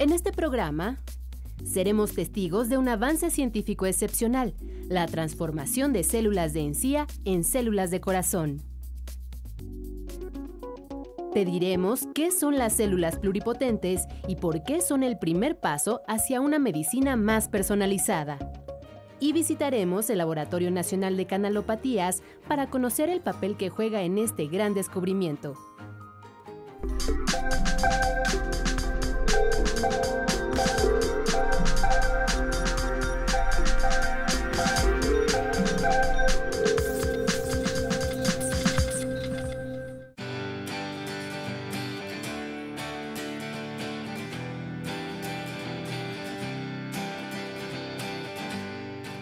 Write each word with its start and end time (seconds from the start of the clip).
En 0.00 0.12
este 0.12 0.30
programa, 0.30 0.96
seremos 1.64 2.14
testigos 2.14 2.68
de 2.68 2.78
un 2.78 2.88
avance 2.88 3.30
científico 3.30 3.84
excepcional, 3.84 4.54
la 4.88 5.06
transformación 5.06 5.92
de 5.92 6.04
células 6.04 6.52
de 6.52 6.60
encía 6.60 7.08
en 7.24 7.42
células 7.42 7.90
de 7.90 8.00
corazón. 8.00 8.62
Te 11.34 11.44
diremos 11.44 12.06
qué 12.14 12.30
son 12.30 12.58
las 12.58 12.74
células 12.74 13.18
pluripotentes 13.18 14.06
y 14.28 14.36
por 14.36 14.62
qué 14.62 14.80
son 14.82 15.02
el 15.02 15.18
primer 15.18 15.58
paso 15.58 16.00
hacia 16.06 16.40
una 16.40 16.60
medicina 16.60 17.16
más 17.16 17.48
personalizada. 17.48 18.38
Y 19.18 19.32
visitaremos 19.32 20.10
el 20.10 20.18
Laboratorio 20.18 20.70
Nacional 20.70 21.16
de 21.16 21.26
Canalopatías 21.26 22.22
para 22.46 22.70
conocer 22.70 23.10
el 23.10 23.20
papel 23.20 23.56
que 23.56 23.68
juega 23.68 24.02
en 24.02 24.18
este 24.18 24.46
gran 24.46 24.74
descubrimiento. 24.74 25.54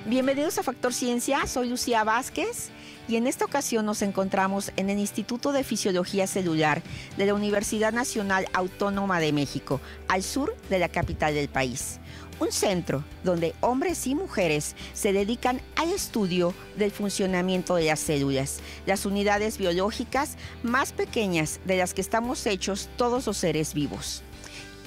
Bienvenidos 0.08 0.56
a 0.56 0.62
Factor 0.62 0.94
Ciencia, 0.94 1.44
soy 1.48 1.68
Lucía 1.68 2.04
Vázquez 2.04 2.68
y 3.08 3.16
en 3.16 3.26
esta 3.26 3.44
ocasión 3.44 3.84
nos 3.84 4.02
encontramos 4.02 4.70
en 4.76 4.88
el 4.88 5.00
Instituto 5.00 5.50
de 5.50 5.64
Fisiología 5.64 6.28
Celular 6.28 6.80
de 7.16 7.26
la 7.26 7.34
Universidad 7.34 7.92
Nacional 7.92 8.46
Autónoma 8.52 9.18
de 9.18 9.32
México, 9.32 9.80
al 10.06 10.22
sur 10.22 10.54
de 10.70 10.78
la 10.78 10.88
capital 10.88 11.34
del 11.34 11.48
país. 11.48 11.98
Un 12.38 12.52
centro 12.52 13.02
donde 13.24 13.56
hombres 13.60 14.06
y 14.06 14.14
mujeres 14.14 14.76
se 14.92 15.12
dedican 15.12 15.60
al 15.74 15.90
estudio 15.90 16.54
del 16.76 16.92
funcionamiento 16.92 17.74
de 17.74 17.86
las 17.86 17.98
células, 17.98 18.60
las 18.86 19.06
unidades 19.06 19.58
biológicas 19.58 20.36
más 20.62 20.92
pequeñas 20.92 21.58
de 21.64 21.78
las 21.78 21.94
que 21.94 22.00
estamos 22.00 22.46
hechos 22.46 22.88
todos 22.96 23.26
los 23.26 23.38
seres 23.38 23.74
vivos. 23.74 24.22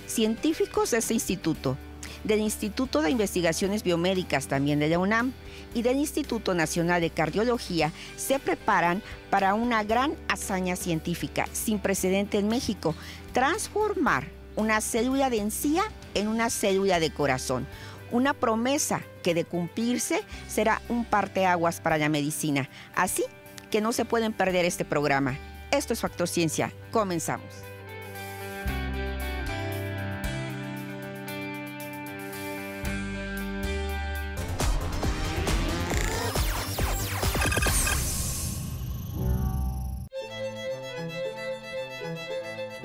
Científicos 0.07 0.91
de 0.91 0.99
este 0.99 1.13
instituto 1.13 1.77
del 2.23 2.39
Instituto 2.39 3.01
de 3.01 3.11
Investigaciones 3.11 3.83
Biomédicas 3.83 4.47
también 4.47 4.79
de 4.79 4.89
la 4.89 4.99
UNAM 4.99 5.33
y 5.73 5.81
del 5.81 5.97
Instituto 5.97 6.53
Nacional 6.53 7.01
de 7.01 7.09
Cardiología 7.09 7.91
se 8.17 8.39
preparan 8.39 9.01
para 9.29 9.53
una 9.53 9.83
gran 9.83 10.15
hazaña 10.27 10.75
científica 10.75 11.47
sin 11.51 11.79
precedente 11.79 12.37
en 12.37 12.47
México, 12.47 12.95
transformar 13.33 14.27
una 14.55 14.81
célula 14.81 15.29
de 15.29 15.39
encía 15.39 15.83
en 16.13 16.27
una 16.27 16.49
célula 16.49 16.99
de 16.99 17.11
corazón. 17.11 17.67
Una 18.11 18.33
promesa 18.33 19.01
que 19.23 19.33
de 19.35 19.45
cumplirse 19.45 20.21
será 20.47 20.81
un 20.89 21.05
parteaguas 21.05 21.79
para 21.79 21.97
la 21.97 22.09
medicina. 22.09 22.69
Así 22.95 23.23
que 23.69 23.81
no 23.81 23.93
se 23.93 24.05
pueden 24.05 24.33
perder 24.33 24.65
este 24.65 24.83
programa. 24.83 25.37
Esto 25.71 25.93
es 25.93 25.99
Factor 25.99 26.27
Ciencia. 26.27 26.73
Comenzamos. 26.91 27.68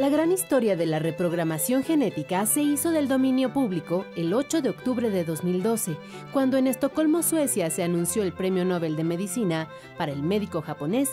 La 0.05 0.10
gran 0.10 0.33
historia 0.33 0.77
de 0.77 0.84
la 0.84 0.98
reprogramación 0.98 1.83
genética 1.83 2.44
se 2.44 2.60
hizo 2.60 2.91
del 2.91 3.08
dominio 3.08 3.55
público 3.55 4.05
el 4.16 4.34
8 4.34 4.60
de 4.60 4.69
octubre 4.69 5.08
de 5.08 5.24
2012, 5.24 5.97
cuando 6.30 6.58
en 6.58 6.66
Estocolmo, 6.66 7.22
Suecia, 7.22 7.70
se 7.70 7.83
anunció 7.83 8.22
el 8.22 8.34
Premio 8.34 8.66
Nobel 8.66 8.97
de 8.97 9.04
Medicina 9.04 9.66
para 9.97 10.12
el 10.12 10.22
médico 10.22 10.60
japonés 10.60 11.09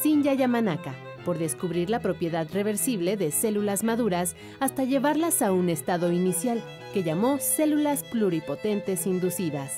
Shinya 0.00 0.32
Yamanaka 0.34 0.94
por 1.24 1.38
descubrir 1.38 1.90
la 1.90 1.98
propiedad 1.98 2.46
reversible 2.52 3.16
de 3.16 3.32
células 3.32 3.82
maduras 3.82 4.36
hasta 4.60 4.84
llevarlas 4.84 5.42
a 5.42 5.50
un 5.50 5.68
estado 5.68 6.12
inicial, 6.12 6.62
que 6.94 7.02
llamó 7.02 7.38
células 7.40 8.04
pluripotentes 8.04 9.08
inducidas. 9.08 9.72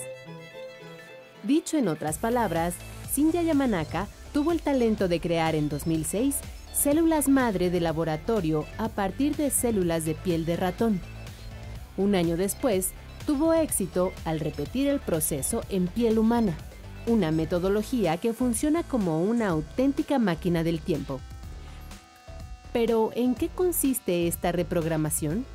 Dicho 1.43 1.79
en 1.79 1.89
otras 1.89 2.19
palabras, 2.19 2.75
Shinya 3.17 3.41
Yamanaka 3.41 4.09
tuvo 4.35 4.53
el 4.53 4.61
talento 4.61 5.09
de 5.09 5.21
crear 5.21 5.55
en 5.55 5.71
2006 5.71 6.37
células 6.79 7.29
madre 7.29 7.71
de 7.71 7.81
laboratorio 7.81 8.65
a 8.79 8.89
partir 8.89 9.35
de 9.35 9.51
células 9.51 10.05
de 10.05 10.15
piel 10.15 10.45
de 10.47 10.57
ratón. 10.57 11.01
Un 11.97 12.15
año 12.15 12.37
después, 12.37 12.93
tuvo 13.27 13.53
éxito 13.53 14.13
al 14.25 14.39
repetir 14.39 14.87
el 14.87 15.01
proceso 15.01 15.63
en 15.71 15.89
piel 15.89 16.21
humana, 16.21 16.57
una 17.09 17.33
metodología 17.33 18.17
que 18.19 18.33
funciona 18.33 18.85
como 18.85 19.21
una 19.23 19.49
auténtica 19.49 20.21
máquina 20.21 20.63
del 20.63 20.81
tiempo. 20.81 21.21
Pero, 22.73 23.11
¿en 23.17 23.35
qué 23.35 23.49
consiste 23.49 24.29
esta 24.29 24.53
reprogramación? 24.53 25.47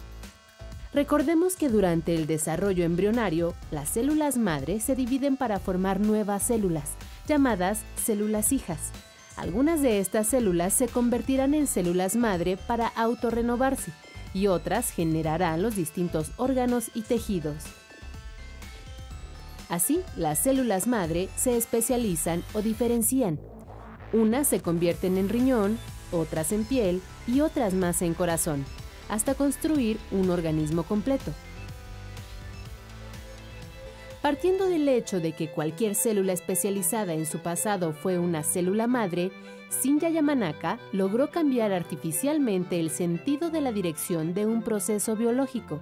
Recordemos 0.94 1.56
que 1.56 1.69
durante 1.69 2.16
el 2.16 2.28
desarrollo 2.28 2.83
embrionario, 2.83 3.53
las 3.72 3.88
células 3.88 4.38
madre 4.38 4.81
se 4.81 4.94
dividen 4.94 5.38
para 5.38 5.59
formar 5.59 6.01
nuevas 6.01 6.44
células, 6.44 6.91
llamadas 7.28 7.79
células 7.95 8.51
hijas, 8.51 8.91
algunas 9.35 9.81
de 9.81 9.99
estas 9.99 10.27
células 10.27 10.73
se 10.73 10.88
convertirán 10.88 11.53
en 11.53 11.67
células 11.67 12.16
madre 12.16 12.57
para 12.57 12.88
autorrenovarse 12.88 13.91
y 14.33 14.47
otras 14.47 14.91
generarán 14.91 15.61
los 15.61 15.75
distintos 15.75 16.31
órganos 16.38 16.91
y 16.94 17.01
tejidos. 17.01 17.63
Así, 19.69 20.01
las 20.16 20.39
células 20.39 20.88
madre 20.88 21.29
se 21.35 21.57
especializan 21.57 22.44
o 22.53 22.61
diferencian. 22.61 23.39
Unas 24.11 24.47
se 24.47 24.61
convierten 24.61 25.17
en 25.17 25.29
riñón, 25.29 25.79
otras 26.11 26.51
en 26.51 26.63
piel 26.63 27.01
y 27.27 27.41
otras 27.41 27.73
más 27.73 28.01
en 28.01 28.13
corazón, 28.13 28.65
hasta 29.09 29.33
construir 29.33 29.97
un 30.11 30.29
organismo 30.29 30.83
completo. 30.83 31.31
Partiendo 34.23 34.69
del 34.69 34.88
hecho 34.88 35.19
de 35.19 35.34
que 35.34 35.50
cualquier 35.50 35.95
célula 35.95 36.31
especializada 36.31 37.13
en 37.13 37.25
su 37.25 37.39
pasado 37.39 37.91
fue 37.91 38.19
una 38.19 38.41
célula 38.41 38.88
madre, 38.88 39.34
Shinya 39.84 40.07
Yamanaka 40.07 40.79
logró 40.94 41.29
cambiar 41.29 41.73
artificialmente 41.73 42.79
el 42.79 42.89
sentido 42.89 43.50
de 43.50 43.59
la 43.59 43.73
dirección 43.73 44.33
de 44.33 44.45
un 44.45 44.63
proceso 44.63 45.17
biológico. 45.17 45.81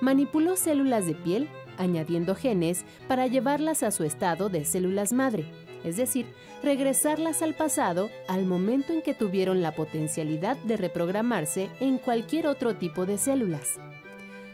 Manipuló 0.00 0.56
células 0.56 1.04
de 1.04 1.14
piel, 1.14 1.46
añadiendo 1.76 2.34
genes 2.34 2.86
para 3.06 3.26
llevarlas 3.26 3.82
a 3.82 3.90
su 3.90 4.02
estado 4.02 4.48
de 4.48 4.64
células 4.64 5.12
madre, 5.12 5.44
es 5.84 5.98
decir, 5.98 6.24
regresarlas 6.62 7.42
al 7.42 7.52
pasado 7.52 8.08
al 8.28 8.46
momento 8.46 8.94
en 8.94 9.02
que 9.02 9.12
tuvieron 9.12 9.60
la 9.60 9.74
potencialidad 9.74 10.56
de 10.64 10.78
reprogramarse 10.78 11.68
en 11.80 11.98
cualquier 11.98 12.46
otro 12.46 12.76
tipo 12.76 13.04
de 13.04 13.18
células. 13.18 13.78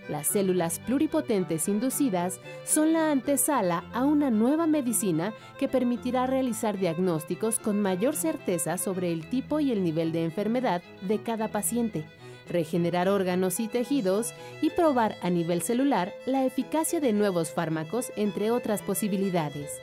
Las 0.08 0.26
células 0.26 0.80
pluripotentes 0.80 1.66
inducidas 1.68 2.40
son 2.64 2.92
la 2.92 3.10
antesala 3.10 3.84
a 3.94 4.04
una 4.04 4.30
nueva 4.30 4.66
medicina 4.66 5.32
que 5.58 5.66
permitirá 5.66 6.26
realizar 6.26 6.78
diagnósticos 6.78 7.58
con 7.58 7.80
mayor 7.80 8.14
certeza 8.14 8.76
sobre 8.76 9.12
el 9.12 9.28
tipo 9.30 9.60
y 9.60 9.72
el 9.72 9.82
nivel 9.82 10.12
de 10.12 10.24
enfermedad 10.24 10.82
de 11.00 11.22
cada 11.22 11.48
paciente, 11.48 12.04
regenerar 12.48 13.08
órganos 13.08 13.60
y 13.60 13.68
tejidos 13.68 14.34
y 14.60 14.70
probar 14.70 15.16
a 15.22 15.30
nivel 15.30 15.62
celular 15.62 16.12
la 16.26 16.44
eficacia 16.44 17.00
de 17.00 17.14
nuevos 17.14 17.50
fármacos, 17.50 18.12
entre 18.16 18.50
otras 18.50 18.82
posibilidades. 18.82 19.80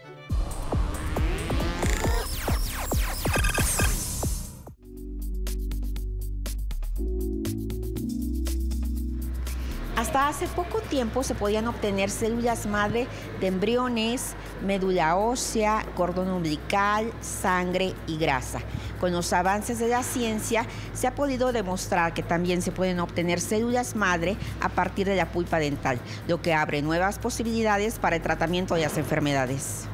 Hasta 9.97 10.29
hace 10.29 10.47
poco 10.47 10.79
tiempo 10.79 11.21
se 11.21 11.35
podían 11.35 11.67
obtener 11.67 12.09
células 12.09 12.65
madre 12.65 13.07
de 13.41 13.47
embriones, 13.47 14.35
médula 14.65 15.17
ósea, 15.17 15.85
cordón 15.95 16.29
umbilical, 16.29 17.11
sangre 17.19 17.93
y 18.07 18.17
grasa. 18.17 18.61
Con 19.01 19.11
los 19.11 19.33
avances 19.33 19.79
de 19.79 19.89
la 19.89 20.01
ciencia 20.01 20.65
se 20.93 21.07
ha 21.07 21.15
podido 21.15 21.51
demostrar 21.51 22.13
que 22.13 22.23
también 22.23 22.61
se 22.61 22.71
pueden 22.71 23.01
obtener 23.01 23.41
células 23.41 23.95
madre 23.95 24.37
a 24.61 24.69
partir 24.69 25.07
de 25.07 25.15
la 25.15 25.29
pulpa 25.29 25.59
dental, 25.59 25.99
lo 26.27 26.41
que 26.41 26.53
abre 26.53 26.81
nuevas 26.81 27.19
posibilidades 27.19 27.99
para 27.99 28.15
el 28.15 28.21
tratamiento 28.21 28.75
de 28.75 28.81
las 28.83 28.97
enfermedades. 28.97 29.87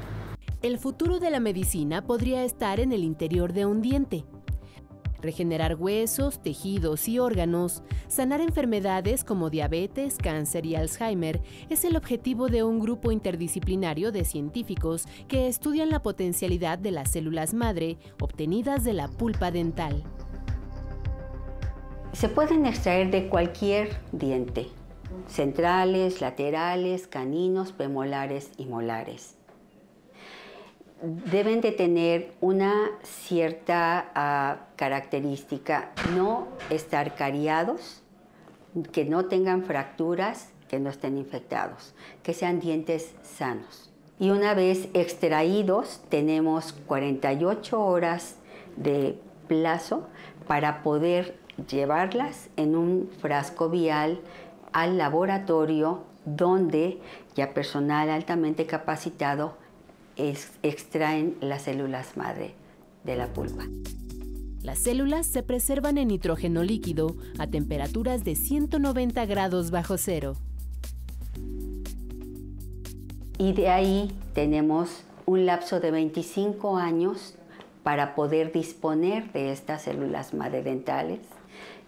El 0.61 0.77
futuro 0.77 1.19
de 1.19 1.31
la 1.31 1.39
medicina 1.39 2.05
podría 2.05 2.43
estar 2.43 2.79
en 2.79 2.91
el 2.91 3.03
interior 3.03 3.51
de 3.51 3.65
un 3.65 3.81
diente 3.81 4.25
regenerar 5.21 5.75
huesos, 5.75 6.41
tejidos 6.41 7.07
y 7.07 7.19
órganos, 7.19 7.83
sanar 8.07 8.41
enfermedades 8.41 9.23
como 9.23 9.49
diabetes, 9.49 10.17
cáncer 10.17 10.65
y 10.65 10.75
Alzheimer 10.75 11.41
es 11.69 11.85
el 11.85 11.95
objetivo 11.95 12.47
de 12.47 12.63
un 12.63 12.79
grupo 12.79 13.11
interdisciplinario 13.11 14.11
de 14.11 14.25
científicos 14.25 15.05
que 15.27 15.47
estudian 15.47 15.89
la 15.89 16.01
potencialidad 16.01 16.77
de 16.79 16.91
las 16.91 17.11
células 17.11 17.53
madre 17.53 17.97
obtenidas 18.21 18.83
de 18.83 18.93
la 18.93 19.07
pulpa 19.07 19.51
dental. 19.51 20.03
Se 22.13 22.29
pueden 22.29 22.65
extraer 22.65 23.11
de 23.11 23.27
cualquier 23.27 23.89
diente, 24.11 24.67
centrales, 25.27 26.21
laterales, 26.21 27.07
caninos, 27.07 27.71
premolares 27.73 28.51
y 28.57 28.65
molares. 28.65 29.37
Deben 31.01 31.61
de 31.61 31.71
tener 31.71 32.33
una 32.41 32.89
cierta 33.03 34.11
ah, 34.15 34.67
característica, 34.75 35.91
no 36.15 36.47
estar 36.69 37.15
cariados, 37.15 38.01
que 38.91 39.05
no 39.05 39.25
tengan 39.25 39.63
fracturas, 39.63 40.49
que 40.67 40.79
no 40.79 40.89
estén 40.89 41.17
infectados, 41.17 41.93
que 42.23 42.33
sean 42.33 42.59
dientes 42.59 43.13
sanos. 43.21 43.91
Y 44.19 44.31
una 44.31 44.55
vez 44.55 44.89
extraídos, 44.93 46.01
tenemos 46.09 46.73
48 46.87 47.79
horas 47.79 48.37
de 48.75 49.19
plazo 49.47 50.07
para 50.47 50.81
poder 50.81 51.37
llevarlas 51.69 52.49
en 52.55 52.75
un 52.75 53.09
frasco 53.21 53.69
vial 53.69 54.19
al 54.73 54.97
laboratorio 54.97 56.03
donde 56.25 56.99
ya 57.35 57.53
personal 57.53 58.09
altamente 58.09 58.65
capacitado 58.65 59.57
extraen 60.63 61.35
las 61.41 61.63
células 61.63 62.17
madre 62.17 62.53
de 63.03 63.15
la 63.15 63.27
pulpa. 63.33 63.65
Las 64.61 64.79
células 64.79 65.25
se 65.25 65.43
preservan 65.43 65.97
en 65.97 66.09
nitrógeno 66.09 66.63
líquido 66.63 67.15
a 67.39 67.47
temperaturas 67.47 68.23
de 68.23 68.35
190 68.35 69.25
grados 69.25 69.71
bajo 69.71 69.97
cero. 69.97 70.33
Y 73.37 73.53
de 73.53 73.69
ahí 73.69 74.11
tenemos 74.33 75.03
un 75.25 75.45
lapso 75.45 75.79
de 75.79 75.91
25 75.91 76.77
años 76.77 77.35
para 77.83 78.15
poder 78.15 78.51
disponer 78.51 79.31
de 79.31 79.51
estas 79.51 79.83
células 79.83 80.33
madre 80.33 80.63
dentales 80.63 81.19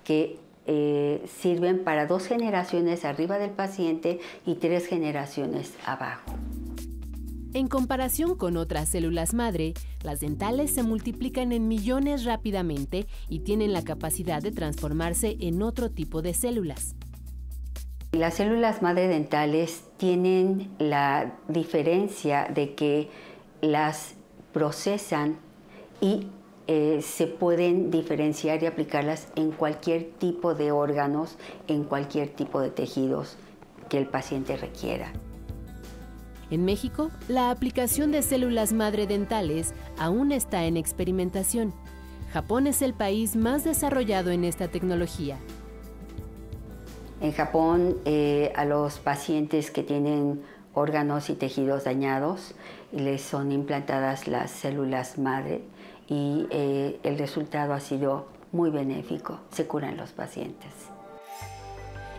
que 0.03 0.37
eh, 0.67 1.25
sirven 1.27 1.83
para 1.83 2.05
dos 2.05 2.27
generaciones 2.27 3.03
arriba 3.03 3.39
del 3.39 3.49
paciente 3.49 4.19
y 4.45 4.55
tres 4.55 4.85
generaciones 4.85 5.73
abajo. 5.85 6.31
En 7.51 7.67
comparación 7.67 8.35
con 8.35 8.57
otras 8.57 8.89
células 8.89 9.33
madre, 9.33 9.73
las 10.03 10.19
dentales 10.19 10.71
se 10.71 10.83
multiplican 10.83 11.51
en 11.51 11.67
millones 11.67 12.23
rápidamente 12.23 13.07
y 13.27 13.39
tienen 13.39 13.73
la 13.73 13.83
capacidad 13.83 14.39
de 14.39 14.51
transformarse 14.51 15.35
en 15.39 15.63
otro 15.63 15.89
tipo 15.89 16.21
de 16.21 16.35
células. 16.35 16.95
Las 18.11 18.35
células 18.35 18.83
madre 18.83 19.07
dentales 19.07 19.83
tienen 19.97 20.69
la 20.77 21.39
diferencia 21.47 22.47
de 22.53 22.75
que 22.75 23.09
las 23.61 24.13
procesan 24.53 25.39
y 26.01 26.27
eh, 26.67 27.01
se 27.01 27.25
pueden 27.25 27.89
diferenciar 27.89 28.61
y 28.61 28.67
aplicarlas 28.67 29.27
en 29.35 29.51
cualquier 29.51 30.11
tipo 30.19 30.53
de 30.53 30.71
órganos, 30.71 31.35
en 31.67 31.83
cualquier 31.83 32.29
tipo 32.29 32.61
de 32.61 32.69
tejidos 32.69 33.37
que 33.89 33.97
el 33.97 34.05
paciente 34.05 34.55
requiera. 34.55 35.11
En 36.51 36.65
México, 36.65 37.11
la 37.27 37.51
aplicación 37.51 38.11
de 38.11 38.21
células 38.21 38.73
madre 38.73 39.05
dentales 39.05 39.73
aún 39.97 40.31
está 40.31 40.65
en 40.65 40.77
experimentación. 40.77 41.73
Japón 42.33 42.67
es 42.67 42.81
el 42.81 42.93
país 42.93 43.35
más 43.35 43.63
desarrollado 43.63 44.31
en 44.31 44.43
esta 44.43 44.67
tecnología. 44.67 45.37
En 47.21 47.33
Japón, 47.33 47.97
eh, 48.05 48.51
a 48.55 48.65
los 48.65 48.99
pacientes 48.99 49.71
que 49.71 49.83
tienen 49.83 50.41
órganos 50.73 51.29
y 51.29 51.33
tejidos 51.33 51.83
dañados 51.83 52.53
les 52.91 53.21
son 53.21 53.51
implantadas 53.51 54.27
las 54.27 54.51
células 54.51 55.17
madre 55.17 55.61
y 56.07 56.47
eh, 56.49 56.99
el 57.03 57.17
resultado 57.17 57.73
ha 57.73 57.79
sido 57.79 58.27
muy 58.51 58.69
benéfico. 58.69 59.39
Se 59.51 59.67
curan 59.67 59.97
los 59.97 60.11
pacientes. 60.11 60.71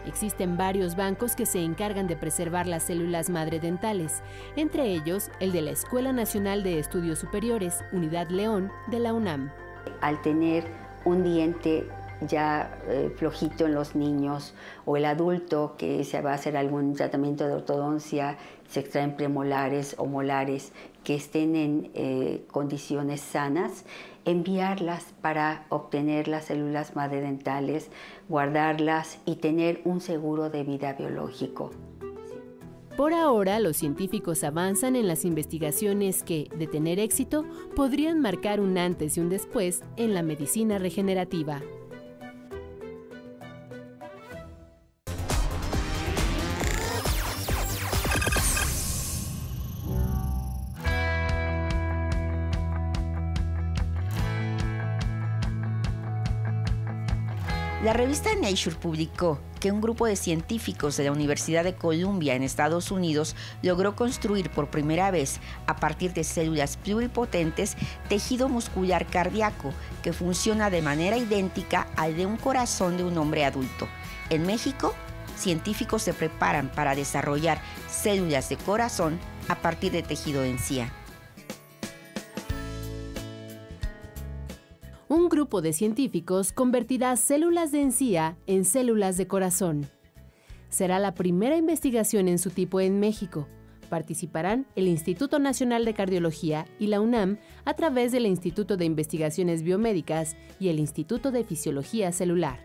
Existen 0.07 0.57
varios 0.57 0.97
bancos 0.97 1.37
que 1.37 1.47
se 1.47 1.63
encargan 1.63 2.07
de 2.07 2.17
preservar 2.17 2.67
las 2.67 2.85
células 2.85 3.31
madre 3.31 3.61
dentales, 3.61 4.23
entre 4.57 4.93
ellos 4.93 5.31
el 5.41 5.53
de 5.53 5.63
la 5.63 5.71
Escuela 5.71 6.13
Nacional 6.13 6.63
de 6.63 6.79
Estudios 6.79 7.19
Superiores, 7.19 7.85
Unidad 7.93 8.29
León, 8.29 8.71
de 8.89 8.99
la 8.99 9.13
UNAM. 9.13 9.51
Al 10.01 10.21
tener 10.23 10.65
un 11.05 11.23
diente 11.23 11.89
ya 12.21 12.79
eh, 12.87 13.13
flojito 13.17 13.67
en 13.67 13.75
los 13.75 13.95
niños 13.95 14.55
o 14.85 14.97
el 14.97 15.05
adulto 15.05 15.75
que 15.79 16.05
se 16.05 16.21
va 16.21 16.33
a 16.33 16.35
hacer 16.35 16.57
algún 16.57 16.95
tratamiento 16.95 17.47
de 17.47 17.55
ortodoncia, 17.55 18.37
se 18.69 18.81
extraen 18.81 19.17
premolares 19.17 19.95
o 19.99 20.07
molares 20.07 20.73
que 21.05 21.15
estén 21.15 21.57
en 21.57 21.91
eh, 21.95 22.45
condiciones 22.51 23.21
sanas, 23.21 23.85
enviarlas 24.25 25.15
para 25.21 25.67
obtener 25.69 26.29
las 26.29 26.47
células 26.47 26.97
madre 26.97 27.21
dentales, 27.21 27.91
guardarlas 28.29 29.19
y 29.25 29.37
tener 29.37 29.81
un 29.85 30.01
seguro 30.01 30.51
de 30.51 30.65
vida 30.65 30.93
biológico. 30.95 31.71
Por 32.97 33.15
ahora, 33.15 33.61
los 33.61 33.79
científicos 33.79 34.45
avanzan 34.45 34.95
en 34.95 35.09
las 35.09 35.25
investigaciones 35.25 36.23
que, 36.23 36.51
de 36.55 36.67
tener 36.67 36.99
éxito, 36.99 37.47
podrían 37.75 38.21
marcar 38.21 38.61
un 38.61 38.77
antes 38.77 39.17
y 39.17 39.21
un 39.21 39.31
después 39.31 39.83
en 39.97 40.13
la 40.13 40.23
medicina 40.23 40.79
regenerativa. 40.79 41.63
Revista 58.01 58.35
Nature 58.35 58.77
publicó 58.77 59.39
que 59.61 59.71
un 59.71 59.83
grupo 59.83 60.07
de 60.07 60.17
científicos 60.17 60.97
de 60.97 61.05
la 61.05 61.13
Universidad 61.13 61.65
de 61.65 61.75
Columbia 61.75 62.35
en 62.35 62.43
Estados 62.43 62.91
Unidos 62.91 63.37
logró 63.61 63.95
construir 63.95 64.49
por 64.49 64.71
primera 64.71 65.11
vez, 65.11 65.39
a 65.67 65.77
partir 65.77 66.15
de 66.15 66.25
células 66.25 66.79
pluripotentes, 66.79 67.77
tejido 68.09 68.49
muscular 68.49 69.07
cardíaco 69.07 69.75
que 70.03 70.15
funciona 70.15 70.71
de 70.71 70.81
manera 70.81 71.19
idéntica 71.19 71.89
al 71.95 72.17
de 72.17 72.25
un 72.25 72.39
corazón 72.39 72.97
de 72.97 73.05
un 73.05 73.19
hombre 73.19 73.45
adulto. 73.45 73.87
En 74.31 74.47
México, 74.47 74.95
científicos 75.37 76.01
se 76.01 76.15
preparan 76.15 76.73
para 76.73 76.95
desarrollar 76.95 77.61
células 77.87 78.49
de 78.49 78.57
corazón 78.57 79.21
a 79.49 79.57
partir 79.57 79.93
de 79.93 80.03
tejido 80.03 80.41
de 80.41 80.49
encía. 80.49 80.91
Un 85.11 85.29
grupo 85.29 85.61
de 85.61 85.73
científicos 85.73 86.53
convertirá 86.53 87.17
células 87.17 87.73
de 87.73 87.83
encía 87.83 88.37
en 88.47 88.65
células 88.65 89.17
de 89.17 89.27
corazón. 89.27 89.91
Será 90.69 91.01
la 91.01 91.15
primera 91.15 91.57
investigación 91.57 92.29
en 92.29 92.39
su 92.39 92.51
tipo 92.51 92.81
en 92.81 93.01
México. 93.01 93.49
Participarán 93.89 94.69
el 94.77 94.87
Instituto 94.87 95.41
Nacional 95.41 95.85
de 95.85 95.95
Cardiología 95.95 96.65
y 96.79 96.87
la 96.87 97.01
UNAM 97.01 97.39
a 97.65 97.75
través 97.75 98.13
del 98.13 98.25
Instituto 98.25 98.77
de 98.77 98.85
Investigaciones 98.85 99.65
Biomédicas 99.65 100.37
y 100.61 100.69
el 100.69 100.79
Instituto 100.79 101.33
de 101.33 101.43
Fisiología 101.43 102.13
Celular. 102.13 102.61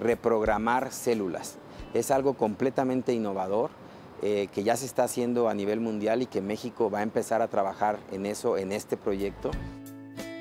Reprogramar 0.00 0.90
células 0.90 1.58
es 1.94 2.10
algo 2.10 2.34
completamente 2.34 3.14
innovador 3.14 3.70
eh, 4.22 4.48
que 4.52 4.64
ya 4.64 4.76
se 4.76 4.86
está 4.86 5.04
haciendo 5.04 5.48
a 5.48 5.54
nivel 5.54 5.80
mundial 5.80 6.22
y 6.22 6.26
que 6.26 6.40
México 6.40 6.90
va 6.90 7.00
a 7.00 7.02
empezar 7.02 7.42
a 7.42 7.48
trabajar 7.48 7.98
en 8.12 8.26
eso, 8.26 8.56
en 8.56 8.72
este 8.72 8.96
proyecto. 8.96 9.50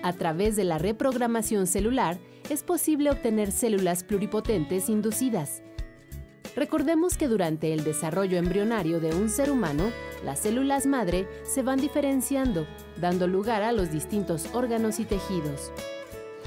A 0.03 0.13
través 0.13 0.55
de 0.55 0.63
la 0.63 0.77
reprogramación 0.77 1.67
celular 1.67 2.17
es 2.50 2.63
posible 2.63 3.10
obtener 3.10 3.51
células 3.51 4.03
pluripotentes 4.03 4.88
inducidas. 4.88 5.63
Recordemos 6.55 7.17
que 7.17 7.27
durante 7.27 7.74
el 7.74 7.84
desarrollo 7.84 8.38
embrionario 8.38 9.01
de 9.01 9.13
un 9.13 9.29
ser 9.29 9.51
humano, 9.51 9.91
las 10.24 10.39
células 10.39 10.86
madre 10.86 11.27
se 11.44 11.63
van 11.63 11.82
diferenciando, 11.82 12.65
dando 13.01 13.27
lugar 13.27 13.62
a 13.62 13.74
los 13.74 13.91
distintos 13.91 14.48
órganos 14.53 15.00
y 15.00 15.05
tejidos. 15.05 15.72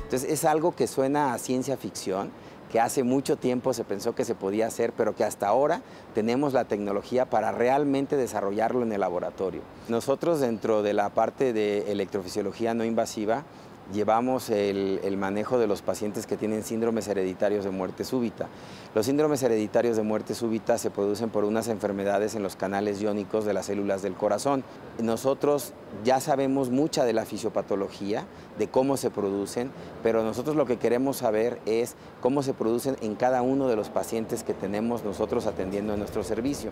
Entonces 0.04 0.30
es 0.30 0.46
algo 0.46 0.74
que 0.74 0.86
suena 0.86 1.34
a 1.34 1.38
ciencia 1.38 1.76
ficción, 1.76 2.30
que 2.70 2.80
hace 2.80 3.02
mucho 3.02 3.36
tiempo 3.36 3.72
se 3.72 3.84
pensó 3.84 4.14
que 4.14 4.24
se 4.24 4.34
podía 4.34 4.66
hacer, 4.66 4.92
pero 4.96 5.14
que 5.14 5.24
hasta 5.24 5.48
ahora 5.48 5.82
tenemos 6.14 6.52
la 6.52 6.64
tecnología 6.64 7.26
para 7.26 7.52
realmente 7.52 8.16
desarrollarlo 8.16 8.82
en 8.82 8.92
el 8.92 9.00
laboratorio. 9.00 9.62
Nosotros 9.88 10.40
dentro 10.40 10.82
de 10.82 10.92
la 10.92 11.10
parte 11.10 11.52
de 11.52 11.90
electrofisiología 11.90 12.74
no 12.74 12.84
invasiva 12.84 13.44
llevamos 13.92 14.50
el, 14.50 15.16
manejo 15.16 15.58
de 15.58 15.66
los 15.66 15.82
pacientes 15.82 16.26
que 16.26 16.36
tienen 16.36 16.62
síndromes 16.62 17.08
hereditarios 17.08 17.64
de 17.64 17.70
muerte 17.70 18.04
súbita. 18.04 18.48
Los 18.94 19.06
síndromes 19.06 19.42
hereditarios 19.42 19.96
de 19.96 20.02
muerte 20.02 20.34
súbita 20.34 20.78
se 20.78 20.90
producen 20.90 21.30
por 21.30 21.44
unas 21.44 21.68
enfermedades 21.68 22.34
en 22.34 22.42
los 22.42 22.56
canales 22.56 23.00
iónicos 23.00 23.44
de 23.44 23.54
las 23.54 23.66
células 23.66 24.02
del 24.02 24.14
corazón. 24.14 24.64
Nosotros 25.02 25.72
ya 26.04 26.20
sabemos 26.20 26.70
mucha 26.70 27.04
de 27.04 27.12
la 27.12 27.24
fisiopatología, 27.24 28.26
de 28.58 28.68
cómo 28.68 28.96
se 28.96 29.10
producen, 29.10 29.70
pero 30.02 30.22
nosotros 30.22 30.56
lo 30.56 30.66
que 30.66 30.76
queremos 30.76 31.18
saber 31.18 31.60
es 31.66 31.94
cómo 32.20 32.42
se 32.42 32.54
producen 32.54 32.96
en 33.00 33.14
cada 33.14 33.42
uno 33.42 33.68
de 33.68 33.76
los 33.76 33.88
pacientes 33.88 34.42
que 34.42 34.54
tenemos 34.54 35.04
nosotros 35.04 35.46
atendiendo 35.46 35.94
en 35.94 36.00
nuestro 36.00 36.22
servicio. 36.22 36.70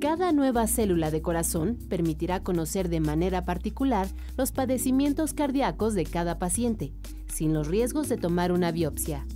Cada 0.00 0.30
nueva 0.30 0.66
célula 0.66 1.10
de 1.10 1.22
corazón 1.22 1.78
permitirá 1.88 2.42
conocer 2.42 2.90
de 2.90 3.00
manera 3.00 3.46
particular 3.46 4.06
los 4.36 4.52
padecimientos 4.52 5.32
cardíacos 5.32 5.94
de 5.94 6.04
cada 6.04 6.38
paciente, 6.38 6.92
sin 7.32 7.54
los 7.54 7.66
riesgos 7.66 8.10
de 8.10 8.18
tomar 8.18 8.52
una 8.52 8.72
biopsia. 8.72 9.26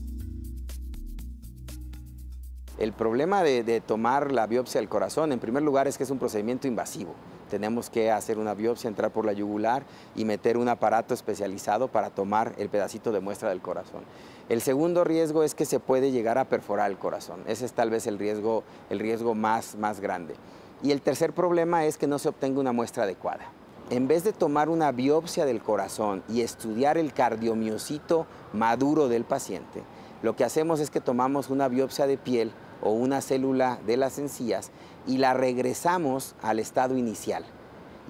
El 2.77 2.93
problema 2.93 3.43
de, 3.43 3.81
tomar 3.81 4.33
la 4.33 4.47
biopsia 4.47 4.83
del 4.83 4.91
corazón, 4.91 5.33
en 5.33 5.39
primer 5.39 5.63
lugar, 5.63 5.89
es 5.89 5.97
que 5.97 6.05
es 6.05 6.11
un 6.11 6.19
procedimiento 6.19 6.69
invasivo. 6.69 7.15
Tenemos 7.51 7.91
que 7.91 8.11
hacer 8.11 8.39
una 8.39 8.55
biopsia, 8.55 8.89
entrar 8.89 9.11
por 9.11 9.27
la 9.27 9.33
yugular 9.33 9.83
y 10.15 10.25
meter 10.25 10.57
un 10.57 10.69
aparato 10.69 11.13
especializado 11.13 11.89
para 11.89 12.11
tomar 12.11 12.55
el 12.59 12.69
pedacito 12.69 13.11
de 13.11 13.21
muestra 13.21 13.49
del 13.49 13.61
corazón. 13.61 14.05
El 14.49 14.61
segundo 14.63 15.05
riesgo 15.05 15.43
es 15.43 15.55
que 15.55 15.65
se 15.65 15.81
puede 15.81 16.13
llegar 16.13 16.39
a 16.39 16.45
perforar 16.45 16.91
el 16.91 16.97
corazón. 16.97 17.41
Ese 17.47 17.67
es 17.67 17.73
tal 17.73 17.91
vez 17.91 18.07
el 18.07 18.19
riesgo, 18.19 18.63
el 18.89 19.01
riesgo 19.01 19.35
más, 19.35 19.75
más 19.75 20.01
grande. 20.01 20.35
Y 20.83 20.93
el 20.93 21.03
tercer 21.03 21.33
problema 21.33 21.85
es 21.85 21.99
que 21.99 22.07
no 22.07 22.19
se 22.19 22.29
obtenga 22.29 22.61
una 22.61 22.73
muestra 22.73 23.03
adecuada. 23.03 23.51
En 23.91 24.07
vez 24.07 24.23
de 24.23 24.33
tomar 24.33 24.69
una 24.69 24.93
biopsia 24.93 25.45
del 25.45 25.61
corazón 25.61 26.23
y 26.29 26.43
estudiar 26.43 26.97
el 26.97 27.13
cardiomiocito 27.13 28.27
maduro 28.53 29.09
del 29.09 29.25
paciente, 29.25 29.83
lo 30.23 30.37
que 30.37 30.45
hacemos 30.45 30.79
es 30.79 30.91
que 30.91 31.01
tomamos 31.01 31.51
una 31.51 31.67
biopsia 31.69 32.07
de 32.07 32.17
piel 32.17 32.53
o 32.83 32.91
una 32.91 33.21
célula 33.21 33.79
de 33.87 33.97
las 33.97 34.19
encías 34.19 34.71
y 35.07 35.19
la 35.19 35.35
regresamos 35.35 36.35
al 36.43 36.59
estado 36.59 36.97
inicial. 36.97 37.45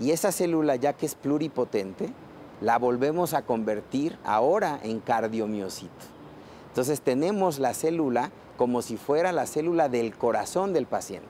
Y 0.01 0.13
esa 0.13 0.33
célula, 0.33 0.77
ya 0.77 0.93
que 0.93 1.07
es 1.07 1.15
pluripotente, 1.15 2.13
la 2.61 2.79
volvemos 2.79 3.35
a 3.35 3.43
convertir 3.43 4.19
ahora 4.25 4.79
en 4.83 5.01
cardiomiocito. 5.01 5.91
Entonces 6.69 7.01
tenemos 7.01 7.59
la 7.59 7.75
célula 7.75 8.31
como 8.57 8.83
si 8.83 8.97
fuera 8.97 9.33
la 9.33 9.47
célula 9.47 9.89
del 9.89 10.15
corazón 10.17 10.73
del 10.73 10.87
paciente 10.87 11.29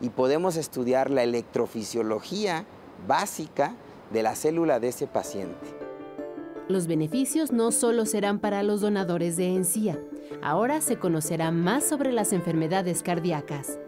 y 0.00 0.08
podemos 0.08 0.56
estudiar 0.56 1.10
la 1.10 1.22
electrofisiología 1.22 2.64
básica 3.06 3.74
de 4.12 4.22
la 4.22 4.34
célula 4.34 4.80
de 4.80 4.88
ese 4.88 5.06
paciente. 5.06 5.93
Los 6.68 6.86
beneficios 6.86 7.52
no 7.52 7.72
solo 7.72 8.06
serán 8.06 8.38
para 8.38 8.62
los 8.62 8.80
donadores 8.80 9.36
de 9.36 9.54
encía, 9.54 9.98
ahora 10.42 10.80
se 10.80 10.96
conocerá 10.96 11.50
más 11.50 11.84
sobre 11.84 12.10
las 12.10 12.32
enfermedades 12.32 13.02
cardíacas. 13.02 13.78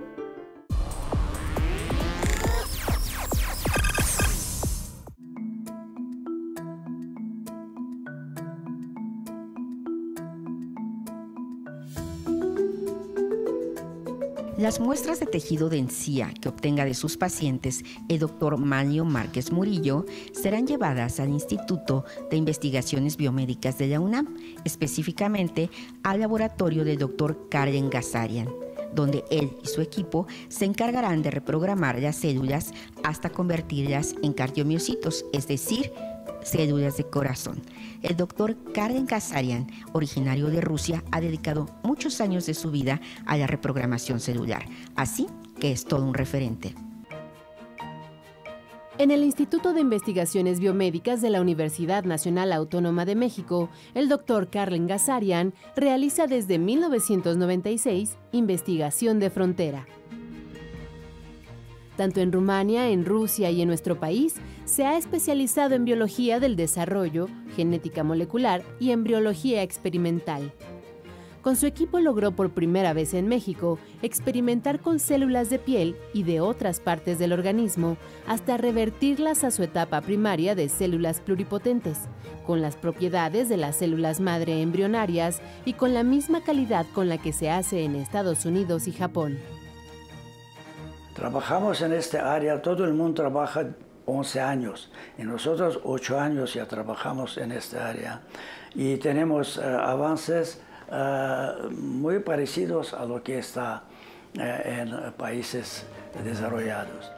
Las 14.66 14.80
muestras 14.80 15.20
de 15.20 15.26
tejido 15.26 15.68
de 15.68 15.78
encía 15.78 16.34
que 16.40 16.48
obtenga 16.48 16.84
de 16.84 16.94
sus 16.94 17.16
pacientes 17.16 17.84
el 18.08 18.18
doctor 18.18 18.58
Manio 18.58 19.04
Márquez 19.04 19.52
Murillo 19.52 20.04
serán 20.32 20.66
llevadas 20.66 21.20
al 21.20 21.28
Instituto 21.28 22.04
de 22.32 22.36
Investigaciones 22.36 23.16
Biomédicas 23.16 23.78
de 23.78 23.86
la 23.86 24.00
UNAM, 24.00 24.36
específicamente 24.64 25.70
al 26.02 26.18
laboratorio 26.18 26.84
del 26.84 26.98
doctor 26.98 27.48
Karen 27.48 27.90
Gazarian 27.90 28.48
donde 28.92 29.24
él 29.30 29.52
y 29.62 29.68
su 29.68 29.82
equipo 29.82 30.26
se 30.48 30.64
encargarán 30.64 31.22
de 31.22 31.30
reprogramar 31.30 32.00
las 32.00 32.16
células 32.16 32.72
hasta 33.04 33.30
convertirlas 33.30 34.14
en 34.22 34.32
cardiomiocitos, 34.32 35.26
es 35.32 35.46
decir, 35.46 35.92
células 36.46 36.96
de 36.96 37.04
corazón. 37.04 37.60
El 38.02 38.16
doctor 38.16 38.56
Karen 38.72 39.06
Kazarian, 39.06 39.66
originario 39.92 40.46
de 40.46 40.60
Rusia, 40.60 41.02
ha 41.10 41.20
dedicado 41.20 41.66
muchos 41.82 42.20
años 42.20 42.46
de 42.46 42.54
su 42.54 42.70
vida 42.70 43.00
a 43.26 43.36
la 43.36 43.46
reprogramación 43.46 44.20
celular, 44.20 44.64
así 44.94 45.26
que 45.60 45.72
es 45.72 45.84
todo 45.84 46.04
un 46.04 46.14
referente. 46.14 46.74
En 48.98 49.10
el 49.10 49.24
Instituto 49.24 49.74
de 49.74 49.82
Investigaciones 49.82 50.58
Biomédicas 50.58 51.20
de 51.20 51.28
la 51.28 51.42
Universidad 51.42 52.04
Nacional 52.04 52.50
Autónoma 52.50 53.04
de 53.04 53.14
México, 53.14 53.68
el 53.92 54.08
doctor 54.08 54.48
Karen 54.48 54.86
Gazarian 54.86 55.52
realiza 55.76 56.26
desde 56.26 56.58
1996 56.58 58.16
investigación 58.32 59.18
de 59.18 59.28
frontera. 59.28 59.86
Tanto 61.96 62.20
en 62.20 62.30
Rumania, 62.30 62.90
en 62.90 63.04
Rusia 63.04 63.50
y 63.50 63.62
en 63.62 63.68
nuestro 63.68 63.98
país, 63.98 64.34
se 64.64 64.84
ha 64.84 64.98
especializado 64.98 65.74
en 65.74 65.84
biología 65.84 66.40
del 66.40 66.56
desarrollo, 66.56 67.28
genética 67.54 68.04
molecular 68.04 68.62
y 68.78 68.90
embriología 68.90 69.62
experimental. 69.62 70.52
Con 71.46 71.54
su 71.54 71.66
equipo 71.66 72.00
logró 72.00 72.32
por 72.32 72.50
primera 72.50 72.92
vez 72.92 73.14
en 73.14 73.28
México 73.28 73.78
experimentar 74.02 74.80
con 74.80 74.98
células 74.98 75.48
de 75.48 75.60
piel 75.60 75.94
y 76.12 76.24
de 76.24 76.40
otras 76.40 76.80
partes 76.80 77.20
del 77.20 77.32
organismo 77.32 77.96
hasta 78.26 78.56
revertirlas 78.56 79.44
a 79.44 79.52
su 79.52 79.62
etapa 79.62 80.00
primaria 80.00 80.56
de 80.56 80.68
células 80.68 81.20
pluripotentes, 81.20 82.00
con 82.44 82.62
las 82.62 82.74
propiedades 82.74 83.48
de 83.48 83.58
las 83.58 83.76
células 83.76 84.18
madre 84.18 84.60
embrionarias 84.60 85.40
y 85.64 85.74
con 85.74 85.94
la 85.94 86.02
misma 86.02 86.42
calidad 86.42 86.84
con 86.92 87.08
la 87.08 87.16
que 87.16 87.32
se 87.32 87.48
hace 87.48 87.84
en 87.84 87.94
Estados 87.94 88.44
Unidos 88.44 88.88
y 88.88 88.92
Japón. 88.92 89.38
Trabajamos 91.16 91.80
en 91.80 91.94
esta 91.94 92.34
área, 92.34 92.60
todo 92.60 92.84
el 92.84 92.92
mundo 92.92 93.22
trabaja 93.22 93.64
11 94.04 94.40
años 94.40 94.92
y 95.16 95.22
nosotros 95.22 95.80
8 95.82 96.20
años 96.20 96.52
ya 96.52 96.66
trabajamos 96.68 97.38
en 97.38 97.52
esta 97.52 97.88
área 97.88 98.20
y 98.74 98.98
tenemos 98.98 99.56
eh, 99.56 99.62
avances 99.64 100.60
eh, 100.92 101.52
muy 101.70 102.18
parecidos 102.18 102.92
a 102.92 103.06
lo 103.06 103.22
que 103.22 103.38
está 103.38 103.84
eh, 104.38 104.82
en 104.82 105.12
países 105.14 105.86
desarrollados. 106.22 107.10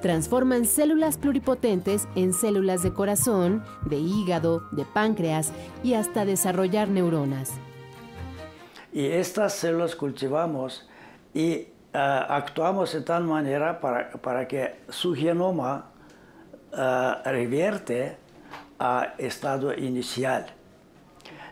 Transforman 0.00 0.64
células 0.64 1.18
pluripotentes 1.18 2.08
en 2.14 2.32
células 2.32 2.82
de 2.82 2.94
corazón, 2.94 3.62
de 3.84 3.96
hígado, 3.96 4.62
de 4.70 4.86
páncreas 4.86 5.52
y 5.82 5.92
hasta 5.92 6.24
desarrollar 6.24 6.88
neuronas. 6.88 7.50
Y 8.94 9.04
estas 9.04 9.52
células 9.52 9.94
cultivamos 9.94 10.88
y 11.34 11.66
actuamos 11.98 12.92
de 12.92 13.00
tal 13.00 13.24
manera 13.24 13.80
para, 13.80 14.46
que 14.46 14.76
su 14.88 15.14
genoma 15.14 15.90
uh, 16.72 17.28
revierte 17.28 18.16
a 18.78 19.14
estado 19.18 19.74
inicial. 19.74 20.46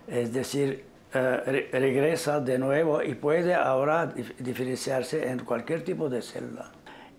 Es 0.06 0.32
decir, 0.32 0.84
eh, 1.12 1.68
regresa 1.72 2.40
de 2.40 2.58
nuevo 2.58 3.02
y 3.02 3.14
puede 3.14 3.54
ahora 3.54 4.12
diferenciarse 4.38 5.28
en 5.28 5.40
cualquier 5.40 5.82
tipo 5.82 6.08
de 6.08 6.22
célula. 6.22 6.70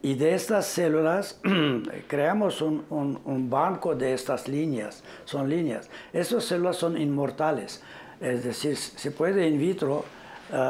Y 0.01 0.13
de 0.13 0.35
estas 0.35 0.67
células 0.67 1.41
creamos 2.07 2.61
un, 2.61 2.85
un, 2.89 3.49
banco 3.49 3.95
de 3.95 4.13
estas 4.13 4.47
líneas, 4.47 5.03
son 5.25 5.49
líneas. 5.49 5.89
Estas 6.13 6.45
células 6.45 6.77
son 6.77 6.97
inmortales, 6.97 7.83
es 8.21 8.43
decir, 8.43 8.77
se 8.77 9.11
puede 9.11 9.47
in 9.47 9.59
vitro 9.59 10.05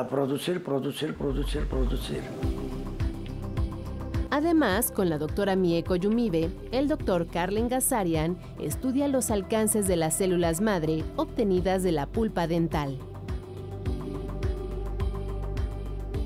producir, 0.10 0.64
producir, 0.64 1.16
producir, 1.16 1.68
producir. 1.68 2.22
Además, 4.30 4.92
con 4.92 5.10
la 5.10 5.18
doctora 5.18 5.56
Mieko 5.56 5.96
Yumibe, 5.96 6.50
el 6.72 6.88
doctor 6.88 7.28
Carlen 7.28 7.70
Gazarian 7.70 8.38
estudia 8.60 9.08
los 9.08 9.32
alcances 9.32 9.88
de 9.88 9.96
las 9.96 10.16
células 10.16 10.62
madre 10.62 11.04
obtenidas 11.16 11.82
de 11.82 11.94
la 11.94 12.08
pulpa 12.08 12.46
dental. 12.46 13.00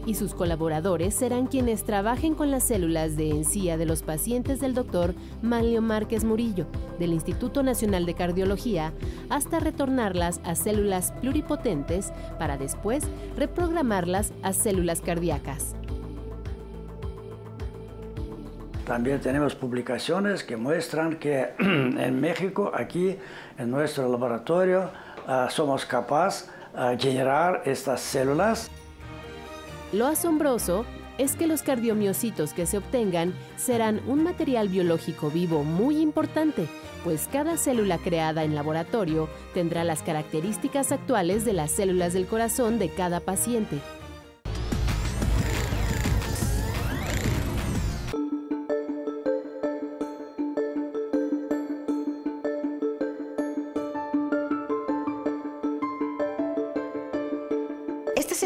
Y 0.06 0.16
sus 0.16 0.34
colaboradores 0.34 1.14
serán 1.14 1.48
quienes 1.48 1.84
trabajen 1.84 2.36
con 2.36 2.52
las 2.52 2.64
células 2.64 3.16
de 3.16 3.30
encía 3.30 3.78
de 3.78 3.86
los 3.86 4.04
pacientes 4.04 4.60
del 4.60 4.74
doctor 4.74 5.14
Manlio 5.42 5.82
Márquez 5.82 6.24
Murillo, 6.24 6.66
del 7.00 7.14
Instituto 7.14 7.64
Nacional 7.64 8.06
de 8.06 8.14
Cardiología, 8.14 8.94
hasta 9.30 9.60
retornarlas 9.60 10.42
a 10.44 10.56
células 10.56 11.12
pluripotentes 11.22 12.12
para 12.40 12.58
después 12.58 13.04
reprogramarlas 13.38 14.34
a 14.44 14.54
células 14.54 15.02
cardíacas. 15.02 15.76
También 18.86 19.22
tenemos 19.22 19.56
publicaciones 19.56 20.44
que 20.44 20.58
muestran 20.58 21.18
que 21.18 21.52
en 21.60 22.20
México, 22.20 22.72
aquí 22.74 23.16
en 23.58 23.72
nuestro 23.72 24.10
laboratorio, 24.10 24.90
ah, 25.28 25.48
somos 25.50 25.86
capaces 25.86 26.50
de 26.74 26.98
generar 26.98 27.64
estas 27.66 28.00
células 28.00 28.72
lo 29.92 30.08
asombroso 30.08 30.86
es 31.18 31.36
que 31.36 31.48
los 31.48 31.62
cardiomiocitos 31.62 32.54
que 32.54 32.66
se 32.66 32.78
obtengan 32.78 33.34
serán 33.58 34.02
un 34.08 34.24
material 34.24 34.70
biológico 34.70 35.30
vivo 35.30 35.64
muy 35.64 35.98
importante, 35.98 36.68
pues 37.04 37.28
cada 37.32 37.58
célula 37.58 37.98
creada 37.98 38.44
en 38.44 38.56
laboratorio 38.56 39.30
tendrá 39.54 39.84
las 39.84 40.02
características 40.02 40.92
actuales 40.92 41.46
de 41.46 41.54
las 41.54 41.72
células 41.72 42.14
del 42.14 42.26
corazón 42.26 42.80
de 42.80 42.90
cada 42.90 43.20
paciente. 43.20 43.80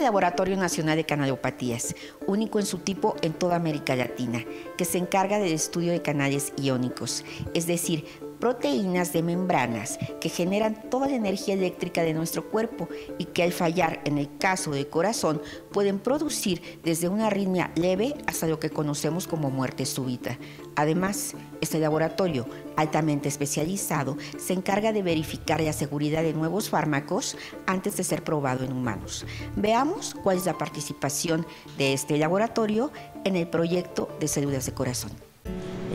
Laboratorio 0.06 0.56
Nacional 0.56 0.98
de 0.98 1.04
Canalopatías, 1.04 1.96
único 2.28 2.60
en 2.60 2.68
su 2.68 2.78
tipo 2.78 3.16
en 3.24 3.34
toda 3.34 3.56
América 3.56 3.96
Latina, 3.96 4.46
que 4.78 4.86
se 4.86 5.00
encarga 5.00 5.40
del 5.40 5.52
estudio 5.52 5.92
de 5.92 6.04
canales 6.04 6.54
iónicos, 6.58 7.26
es 7.56 7.66
decir, 7.66 8.06
proteínas 8.40 9.14
de 9.14 9.24
membranas 9.24 9.98
que 10.20 10.30
generan 10.30 10.90
toda 10.90 11.08
la 11.08 11.16
energía 11.16 11.54
eléctrica 11.54 12.04
de 12.04 12.14
nuestro 12.14 12.50
cuerpo 12.50 12.88
y 13.18 13.26
que 13.26 13.44
al 13.44 13.52
fallar 13.52 14.02
en 14.06 14.18
el 14.18 14.38
caso 14.38 14.72
del 14.72 14.90
corazón 14.90 15.42
pueden 15.72 16.00
producir 16.00 16.80
desde 16.84 17.10
una 17.10 17.28
arritmia 17.28 17.72
leve 17.76 18.16
hasta 18.28 18.48
lo 18.48 18.60
que 18.60 18.70
conocemos 18.70 19.28
como 19.28 19.50
muerte 19.50 19.86
súbita. 19.86 20.38
Además, 20.76 21.36
este 21.62 21.80
laboratorio 21.80 22.46
altamente 22.76 23.30
especializado 23.30 24.18
se 24.38 24.54
encarga 24.54 24.92
de 24.92 25.04
verificar 25.04 25.62
la 25.62 25.74
seguridad 25.74 26.24
de 26.24 26.34
nuevos 26.34 26.70
fármacos 26.70 27.38
antes 27.66 27.98
de 27.98 28.04
ser 28.04 28.24
probado 28.24 28.66
en 28.66 28.74
humanos. 28.74 29.26
Veamos 29.56 30.16
cuál 30.22 30.38
es 30.38 30.46
la 30.46 30.58
participación 30.58 31.46
de 31.78 31.94
este 31.94 32.18
laboratorio 32.18 32.92
en 33.24 33.36
el 33.36 33.48
proyecto 33.48 34.10
de 34.20 34.28
células 34.28 34.66
de 34.66 34.74
corazón 34.74 35.12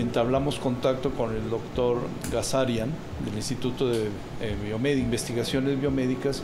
entablamos 0.00 0.58
contacto 0.58 1.10
con 1.10 1.34
el 1.34 1.50
doctor 1.50 1.98
Gazarian 2.32 2.90
del 3.24 3.34
Instituto 3.34 3.88
de 3.88 4.08
eh, 4.40 4.96
Investigaciones 4.98 5.80
Biomédicas, 5.80 6.42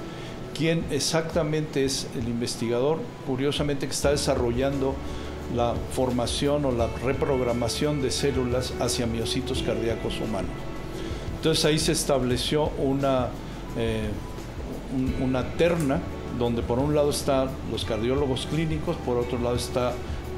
quien 0.56 0.84
exactamente 0.90 1.84
es 1.84 2.06
el 2.18 2.28
investigador, 2.28 2.98
curiosamente, 3.26 3.86
que 3.86 3.92
está 3.92 4.10
desarrollando 4.10 4.94
la 5.54 5.74
formación 5.92 6.64
o 6.64 6.72
la 6.72 6.88
reprogramación 7.04 8.02
de 8.02 8.10
células 8.10 8.72
hacia 8.80 9.06
miocitos 9.06 9.62
cardíacos 9.62 10.20
humanos. 10.20 10.50
Entonces 11.36 11.64
ahí 11.64 11.78
se 11.78 11.92
estableció 11.92 12.70
una, 12.78 13.28
eh, 13.76 14.08
una 15.22 15.44
terna 15.52 16.00
donde 16.38 16.62
por 16.62 16.78
un 16.78 16.94
lado 16.94 17.10
están 17.10 17.48
los 17.70 17.84
cardiólogos 17.84 18.46
clínicos, 18.46 18.96
por 18.96 19.16
otro 19.16 19.38
lado 19.38 19.56
está 19.56 19.92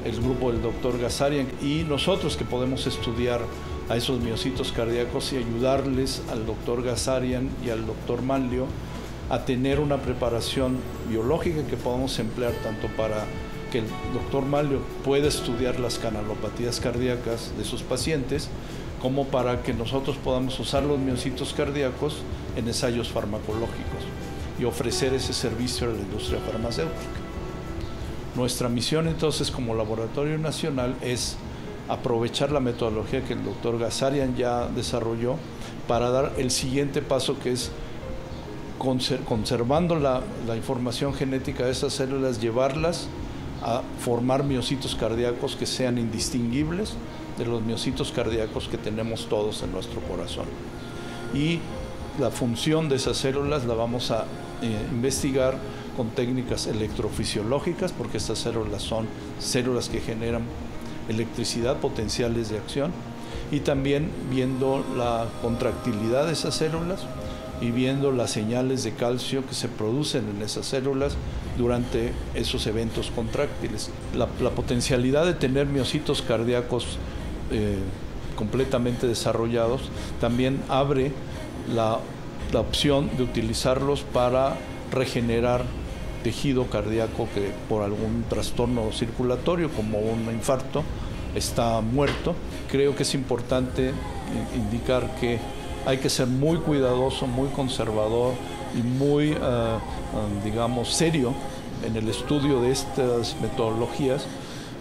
el 0.05 0.19
grupo 0.21 0.51
del 0.51 0.61
doctor 0.61 0.99
Gazarian 0.99 1.47
y 1.61 1.83
nosotros 1.83 2.37
que 2.37 2.45
podemos 2.45 2.87
estudiar 2.87 3.41
a 3.89 3.97
esos 3.97 4.19
miocitos 4.19 4.71
cardíacos 4.71 5.33
y 5.33 5.37
ayudarles 5.37 6.21
al 6.31 6.45
doctor 6.45 6.83
Gazarian 6.83 7.49
y 7.65 7.69
al 7.69 7.85
doctor 7.85 8.21
Manlio 8.21 8.67
a 9.29 9.45
tener 9.45 9.79
una 9.79 9.97
preparación 9.97 10.77
biológica 11.09 11.65
que 11.67 11.77
podamos 11.77 12.17
emplear 12.19 12.53
tanto 12.63 12.87
para 12.95 13.25
que 13.71 13.79
el 13.79 13.85
doctor 14.13 14.45
Manlio 14.45 14.79
pueda 15.03 15.27
estudiar 15.27 15.79
las 15.79 15.99
canalopatías 15.99 16.79
cardíacas 16.79 17.51
de 17.57 17.63
sus 17.63 17.83
pacientes, 17.83 18.49
como 19.01 19.27
para 19.27 19.61
que 19.61 19.73
nosotros 19.73 20.17
podamos 20.17 20.59
usar 20.59 20.83
los 20.83 20.99
miocitos 20.99 21.53
cardíacos 21.53 22.17
en 22.57 22.67
ensayos 22.67 23.09
farmacológicos 23.09 24.03
y 24.59 24.65
ofrecer 24.65 25.13
ese 25.13 25.33
servicio 25.33 25.87
a 25.87 25.93
la 25.93 25.99
industria 25.99 26.39
farmacéutica. 26.39 27.18
Nuestra 28.35 28.69
misión 28.69 29.07
entonces 29.07 29.51
como 29.51 29.75
Laboratorio 29.75 30.37
Nacional 30.37 30.95
es 31.01 31.35
aprovechar 31.87 32.51
la 32.51 32.59
metodología 32.59 33.23
que 33.23 33.33
el 33.33 33.43
doctor 33.43 33.79
Gazarian 33.79 34.35
ya 34.35 34.67
desarrolló 34.67 35.35
para 35.87 36.11
dar 36.11 36.33
el 36.37 36.51
siguiente 36.51 37.01
paso 37.01 37.39
que 37.39 37.51
es 37.51 37.71
conservando 38.77 39.95
la, 39.95 40.21
información 40.55 41.13
genética 41.13 41.65
de 41.65 41.71
esas 41.71 41.93
células, 41.93 42.39
llevarlas 42.39 43.07
a 43.61 43.81
formar 43.99 44.43
miocitos 44.43 44.95
cardíacos 44.95 45.55
que 45.55 45.65
sean 45.65 45.97
indistinguibles 45.97 46.93
de 47.37 47.45
los 47.45 47.61
miocitos 47.61 48.11
cardíacos 48.11 48.69
que 48.69 48.77
tenemos 48.77 49.27
todos 49.27 49.63
en 49.63 49.71
nuestro 49.73 49.99
corazón. 50.01 50.45
Y 51.33 51.59
la 52.19 52.29
función 52.29 52.87
de 52.87 52.95
esas 52.95 53.17
células 53.17 53.65
la 53.65 53.73
vamos 53.73 54.11
a 54.11 54.25
eh, 54.61 54.87
investigar 54.91 55.57
con 55.95 56.09
técnicas 56.09 56.67
electrofisiológicas, 56.67 57.91
porque 57.91 58.17
estas 58.17 58.39
células 58.39 58.81
son 58.81 59.07
células 59.39 59.89
que 59.89 59.99
generan 59.99 60.43
electricidad, 61.09 61.77
potenciales 61.77 62.49
de 62.49 62.57
acción, 62.57 62.91
y 63.51 63.61
también 63.61 64.11
viendo 64.29 64.85
la 64.95 65.25
contractilidad 65.41 66.27
de 66.27 66.33
esas 66.33 66.55
células 66.55 67.01
y 67.61 67.71
viendo 67.71 68.11
las 68.11 68.31
señales 68.31 68.83
de 68.83 68.93
calcio 68.93 69.45
que 69.45 69.53
se 69.53 69.67
producen 69.67 70.29
en 70.29 70.41
esas 70.41 70.65
células 70.65 71.15
durante 71.57 72.13
esos 72.35 72.65
eventos 72.67 73.11
contráctiles. 73.11 73.89
La, 74.15 74.27
potencialidad 74.27 75.25
de 75.25 75.33
tener 75.33 75.65
miocitos 75.65 76.21
cardíacos 76.21 76.97
eh, 77.51 77.77
completamente 78.35 79.07
desarrollados 79.07 79.81
también 80.21 80.61
abre 80.69 81.11
la, 81.73 81.99
la 82.53 82.59
opción 82.61 83.09
de 83.17 83.23
utilizarlos 83.23 84.01
para 84.01 84.55
regenerar 84.91 85.65
tejido 86.23 86.67
cardíaco 86.67 87.27
que 87.33 87.51
por 87.67 87.83
algún 87.83 88.25
trastorno 88.29 88.91
circulatorio 88.91 89.69
como 89.69 89.99
un 89.99 90.29
infarto 90.33 90.83
está 91.35 91.81
muerto. 91.81 92.35
Creo 92.69 92.95
que 92.95 93.03
es 93.03 93.13
importante 93.13 93.91
indicar 94.55 95.15
que 95.19 95.39
hay 95.85 95.97
que 95.97 96.09
ser 96.09 96.27
muy 96.27 96.57
cuidadoso, 96.57 97.27
muy 97.27 97.49
conservador 97.49 98.33
y 98.75 98.81
muy, 98.81 99.31
eh, 99.31 99.35
eh, 99.37 99.79
digamos, 100.43 100.89
serio 100.89 101.33
en 101.85 101.95
el 101.95 102.09
estudio 102.09 102.61
de 102.61 102.71
estas 102.71 103.35
metodologías 103.41 104.27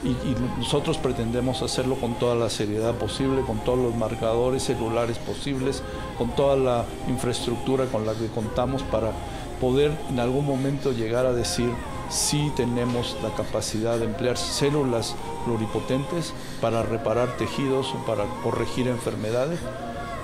y, 0.05 0.59
nosotros 0.59 0.99
pretendemos 0.99 1.63
hacerlo 1.63 1.97
con 1.97 2.15
toda 2.15 2.35
la 2.35 2.51
seriedad 2.51 2.95
posible, 2.95 3.43
con 3.43 3.59
todos 3.65 3.79
los 3.79 3.97
marcadores 3.97 4.63
celulares 4.63 5.19
posibles, 5.19 5.83
con 6.17 6.31
toda 6.37 6.57
la 6.57 6.85
infraestructura 7.09 7.87
con 7.87 8.07
la 8.07 8.15
que 8.15 8.27
contamos 8.27 8.83
para 8.83 9.13
poder 9.61 9.93
en 10.09 10.21
algún 10.21 10.47
momento 10.47 10.93
llegar 10.93 11.27
a 11.27 11.33
decir 11.33 11.71
si 12.09 12.51
tenemos 12.57 13.17
la 13.23 13.31
capacidad 13.31 13.99
de 13.99 14.07
emplear 14.07 14.37
células 14.37 15.15
pluripotentes 15.45 16.33
para 16.61 16.83
reparar 16.83 17.37
tejidos 17.37 17.95
o 17.95 18.07
para 18.07 18.25
corregir 18.43 18.89
enfermedades, 18.89 19.61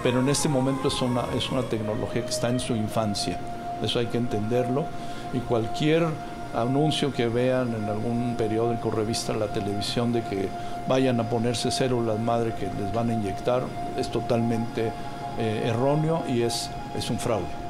pero 0.03 0.21
en 0.21 0.29
este 0.29 0.49
momento 0.49 0.89
es 0.89 1.01
una, 1.03 1.25
es 1.37 1.51
una 1.51 1.63
tecnología 1.63 2.23
que 2.23 2.31
está 2.31 2.49
en 2.49 2.61
su 2.61 2.75
infancia, 2.75 3.39
eso 3.83 3.99
hay 3.99 4.07
que 4.07 4.19
entenderlo, 4.19 4.85
y 5.33 5.39
cualquier 5.41 6.07
anuncio 6.55 7.13
que 7.13 7.27
vean 7.29 7.75
en 7.75 7.85
algún 7.89 8.37
periódico, 8.39 8.91
revista, 8.91 9.33
la 9.33 9.49
televisión 9.49 10.13
de 10.13 10.23
que 10.23 10.49
vayan 10.89 11.19
a 11.21 11.29
ponerse 11.29 11.71
células 11.71 12.19
madre 12.19 12.55
que 12.55 12.67
les 12.67 12.93
van 12.93 13.11
a 13.11 13.15
inyectar 13.15 13.63
es 13.99 14.09
totalmente 14.09 14.93
eh, 15.39 15.63
erróneo 15.67 16.23
y 16.29 16.43
es, 16.43 16.71
es 16.97 17.11
un 17.11 17.19
fraude. 17.19 17.64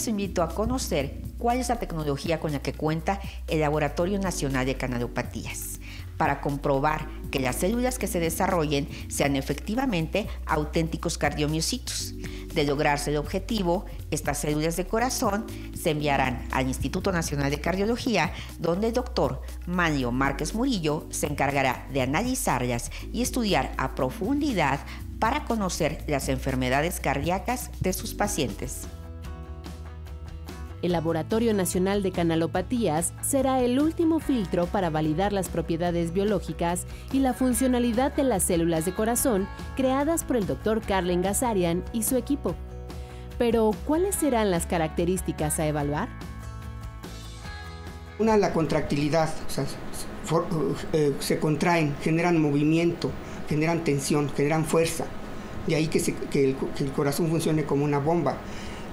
Les 0.00 0.08
invito 0.08 0.42
a 0.42 0.48
conocer 0.48 1.20
cuál 1.36 1.58
es 1.58 1.68
la 1.68 1.78
tecnología 1.78 2.40
con 2.40 2.52
la 2.52 2.62
que 2.62 2.72
cuenta 2.72 3.20
el 3.48 3.60
Laboratorio 3.60 4.18
Nacional 4.18 4.64
de 4.64 4.74
Canalopatías 4.74 5.78
para 6.16 6.40
comprobar 6.40 7.06
que 7.30 7.38
las 7.38 7.56
células 7.56 7.98
que 7.98 8.06
se 8.06 8.18
desarrollen 8.18 8.88
sean 9.08 9.36
efectivamente 9.36 10.26
auténticos 10.46 11.18
cardiomiocitos. 11.18 12.14
De 12.54 12.64
lograrse 12.64 13.10
el 13.10 13.18
objetivo, 13.18 13.84
estas 14.10 14.38
células 14.38 14.78
de 14.78 14.86
corazón 14.86 15.44
se 15.78 15.90
enviarán 15.90 16.48
al 16.50 16.68
Instituto 16.68 17.12
Nacional 17.12 17.50
de 17.50 17.60
Cardiología, 17.60 18.32
donde 18.58 18.86
el 18.86 18.94
doctor 18.94 19.42
Manlio 19.66 20.12
Márquez 20.12 20.54
Murillo 20.54 21.06
se 21.10 21.26
encargará 21.26 21.86
de 21.92 22.00
analizarlas 22.00 22.90
y 23.12 23.20
estudiar 23.20 23.74
a 23.76 23.94
profundidad 23.94 24.80
para 25.18 25.44
conocer 25.44 26.02
las 26.06 26.30
enfermedades 26.30 27.00
cardíacas 27.00 27.70
de 27.80 27.92
sus 27.92 28.14
pacientes. 28.14 28.88
El 30.82 30.92
Laboratorio 30.92 31.52
Nacional 31.52 32.02
de 32.02 32.10
Canalopatías 32.10 33.12
será 33.20 33.60
el 33.60 33.78
último 33.80 34.18
filtro 34.18 34.64
para 34.64 34.88
validar 34.88 35.30
las 35.30 35.50
propiedades 35.50 36.14
biológicas 36.14 36.86
y 37.12 37.18
la 37.18 37.34
funcionalidad 37.34 38.14
de 38.14 38.22
las 38.22 38.44
células 38.44 38.86
de 38.86 38.94
corazón 38.94 39.46
creadas 39.76 40.24
por 40.24 40.38
el 40.38 40.46
Dr. 40.46 40.80
Carlen 40.80 41.20
Gazarian 41.20 41.84
y 41.92 42.04
su 42.04 42.16
equipo. 42.16 42.54
Pero, 43.38 43.72
¿cuáles 43.86 44.14
serán 44.14 44.50
las 44.50 44.64
características 44.64 45.58
a 45.58 45.66
evaluar? 45.66 46.08
Una, 48.18 48.38
la 48.38 48.52
contractilidad, 48.54 49.30
eh, 50.92 51.14
se 51.20 51.38
contraen, 51.38 51.94
generan 52.02 52.40
movimiento, 52.40 53.10
generan 53.50 53.84
tensión, 53.84 54.30
generan 54.34 54.64
fuerza. 54.64 55.04
De 55.66 55.74
ahí 55.74 55.88
que, 55.88 56.00
que 56.30 56.56
el 56.78 56.92
corazón 56.92 57.28
funcione 57.28 57.64
como 57.64 57.84
una 57.84 57.98
bomba. 57.98 58.38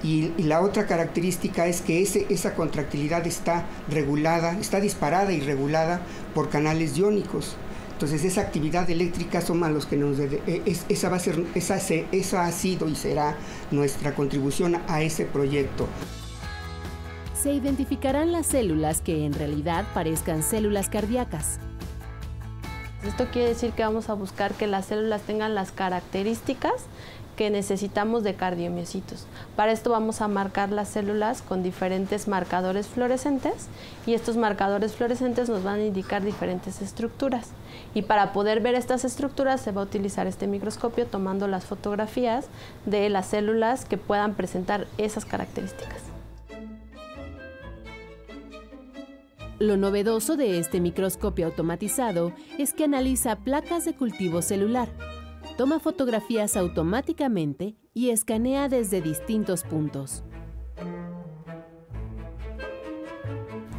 Y, 0.02 0.32
la 0.42 0.60
otra 0.60 0.86
característica 0.86 1.66
es 1.66 1.80
que 1.80 2.02
ese, 2.02 2.26
esa 2.30 2.54
contractilidad 2.54 3.26
está 3.26 3.66
regulada, 3.88 4.58
está 4.58 4.80
disparada 4.80 5.32
y 5.32 5.40
regulada 5.40 6.00
por 6.34 6.48
canales 6.48 6.96
iónicos. 6.96 7.56
Entonces 7.92 8.24
esa 8.24 8.42
actividad 8.42 8.88
eléctrica 8.88 9.40
son 9.40 9.60
los 9.74 9.84
que 9.84 9.96
nos 9.96 10.20
e, 10.20 10.40
esa 10.88 11.08
va 11.08 11.16
a 11.16 11.18
ser 11.18 11.44
esa, 11.56 11.78
esa 12.12 12.46
ha 12.46 12.52
sido 12.52 12.88
y 12.88 12.94
será 12.94 13.36
nuestra 13.72 14.14
contribución 14.14 14.80
a 14.86 15.02
ese 15.02 15.24
proyecto. 15.24 15.88
Se 17.34 17.52
identificarán 17.52 18.30
las 18.30 18.46
células 18.46 19.00
que 19.00 19.26
en 19.26 19.32
realidad 19.32 19.84
parezcan 19.94 20.44
células 20.44 20.88
cardíacas. 20.88 21.58
Esto 23.04 23.26
quiere 23.32 23.48
decir 23.48 23.72
que 23.72 23.82
vamos 23.82 24.08
a 24.08 24.14
buscar 24.14 24.54
que 24.54 24.68
las 24.68 24.86
células 24.86 25.22
tengan 25.22 25.56
las 25.56 25.72
características 25.72 26.74
que 27.38 27.50
necesitamos 27.50 28.24
de 28.24 28.34
cardiomiocitos. 28.34 29.24
Para 29.54 29.70
esto 29.70 29.90
vamos 29.90 30.20
a 30.20 30.26
marcar 30.26 30.70
las 30.70 30.88
células 30.88 31.40
con 31.40 31.62
diferentes 31.62 32.26
marcadores 32.26 32.88
fluorescentes 32.88 33.68
y 34.06 34.14
estos 34.14 34.36
marcadores 34.36 34.96
fluorescentes 34.96 35.48
nos 35.48 35.62
van 35.62 35.78
a 35.78 35.84
indicar 35.84 36.24
diferentes 36.24 36.82
estructuras. 36.82 37.50
Y 37.94 38.02
para 38.02 38.32
poder 38.32 38.58
ver 38.60 38.74
estas 38.74 39.04
estructuras 39.04 39.60
se 39.60 39.70
va 39.70 39.82
a 39.82 39.84
utilizar 39.84 40.26
este 40.26 40.48
microscopio 40.48 41.06
tomando 41.06 41.46
las 41.46 41.64
fotografías 41.64 42.46
de 42.86 43.08
las 43.08 43.26
células 43.28 43.84
que 43.84 43.98
puedan 43.98 44.34
presentar 44.34 44.88
esas 44.98 45.24
características. 45.24 46.02
Lo 49.60 49.76
novedoso 49.76 50.36
de 50.36 50.58
este 50.58 50.80
microscopio 50.80 51.46
automatizado 51.46 52.32
es 52.58 52.72
que 52.72 52.84
analiza 52.84 53.36
placas 53.36 53.84
de 53.84 53.94
cultivo 53.94 54.42
celular, 54.42 54.88
toma 55.58 55.80
fotografías 55.80 56.56
automáticamente 56.56 57.74
y 57.92 58.10
escanea 58.10 58.68
desde 58.68 59.00
distintos 59.00 59.64
puntos. 59.64 60.22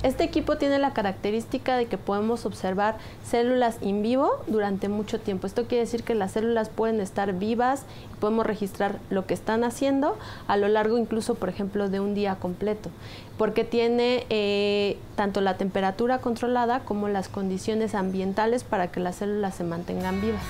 Este 0.04 0.26
equipo 0.26 0.58
tiene 0.58 0.78
la 0.78 0.92
característica 0.92 1.78
de 1.78 1.86
que 1.86 1.98
podemos 1.98 2.46
observar 2.46 2.98
células 3.24 3.78
in 3.82 4.02
vivo 4.02 4.44
durante 4.48 4.90
mucho 4.90 5.22
tiempo. 5.22 5.48
Esto 5.48 5.68
quiere 5.68 5.86
decir 5.86 6.04
que 6.04 6.16
las 6.16 6.34
células 6.34 6.68
pueden 6.68 7.00
estar 7.00 7.32
vivas 7.40 7.86
y 8.14 8.16
podemos 8.20 8.46
registrar 8.46 9.00
lo 9.10 9.26
que 9.26 9.34
están 9.34 9.64
haciendo 9.64 10.18
a 10.48 10.58
lo 10.58 10.68
largo 10.68 10.98
incluso, 10.98 11.36
por 11.36 11.48
ejemplo, 11.48 11.88
de 11.88 12.02
un 12.02 12.14
día 12.14 12.36
completo, 12.36 12.90
porque 13.38 13.64
tiene 13.64 14.26
eh, 14.30 14.98
tanto 15.16 15.40
la 15.40 15.56
temperatura 15.56 16.20
controlada 16.20 16.82
como 16.82 17.08
las 17.08 17.30
condiciones 17.30 17.96
ambientales 17.96 18.66
para 18.66 18.92
que 18.92 19.00
las 19.00 19.16
células 19.16 19.56
se 19.56 19.64
mantengan 19.64 20.20
vivas. 20.20 20.44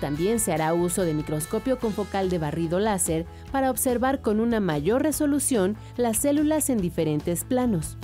También 0.00 0.38
se 0.38 0.52
hará 0.52 0.74
uso 0.74 1.02
de 1.02 1.14
microscopio 1.14 1.78
con 1.78 1.92
focal 1.92 2.30
de 2.30 2.38
barrido 2.38 2.78
láser 2.78 3.26
para 3.50 3.70
observar 3.70 4.20
con 4.20 4.38
una 4.40 4.60
mayor 4.60 5.02
resolución 5.02 5.76
las 5.96 6.18
células 6.18 6.70
en 6.70 6.78
diferentes 6.78 7.44
planos. 7.44 7.96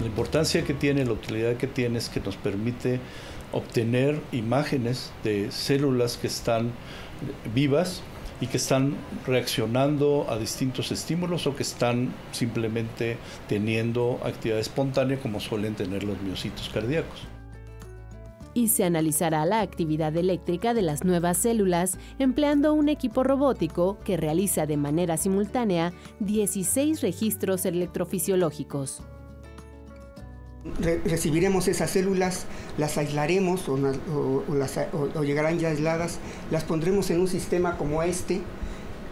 La 0.00 0.06
importancia 0.06 0.64
que 0.64 0.74
tiene, 0.74 1.04
la 1.04 1.12
utilidad 1.12 1.56
que 1.56 1.66
tiene 1.66 1.98
es 1.98 2.08
que 2.08 2.20
nos 2.20 2.36
permite 2.36 3.00
obtener 3.52 4.20
imágenes 4.32 5.12
de 5.24 5.50
células 5.50 6.16
que 6.16 6.28
están 6.28 6.70
vivas 7.54 8.02
y 8.40 8.46
que 8.46 8.58
están 8.58 8.94
reaccionando 9.26 10.26
a 10.28 10.38
distintos 10.38 10.92
estímulos 10.92 11.46
o 11.46 11.56
que 11.56 11.64
están 11.64 12.14
simplemente 12.30 13.16
teniendo 13.48 14.20
actividad 14.24 14.60
espontánea 14.60 15.18
como 15.18 15.40
suelen 15.40 15.74
tener 15.74 16.04
los 16.04 16.20
miocitos 16.22 16.70
cardíacos 16.72 17.26
y 18.58 18.66
se 18.66 18.82
analizará 18.82 19.46
la 19.46 19.60
actividad 19.60 20.16
eléctrica 20.16 20.74
de 20.74 20.82
las 20.82 21.04
nuevas 21.04 21.38
células 21.38 21.96
empleando 22.18 22.74
un 22.74 22.88
equipo 22.88 23.22
robótico 23.22 23.98
que 24.04 24.16
realiza 24.16 24.66
de 24.66 24.76
manera 24.76 25.16
simultánea 25.16 25.92
16 26.18 27.00
registros 27.00 27.64
electrofisiológicos. 27.64 29.02
recibiremos 31.04 31.68
esas 31.68 31.90
células, 31.90 32.46
las 32.78 32.98
aislaremos 32.98 33.68
o, 33.68 33.78
o 35.14 35.22
llegarán 35.22 35.60
ya 35.60 35.68
aisladas, 35.68 36.18
las 36.50 36.64
pondremos 36.64 37.10
en 37.10 37.20
un 37.20 37.28
sistema 37.28 37.76
como 37.76 38.02
este, 38.02 38.40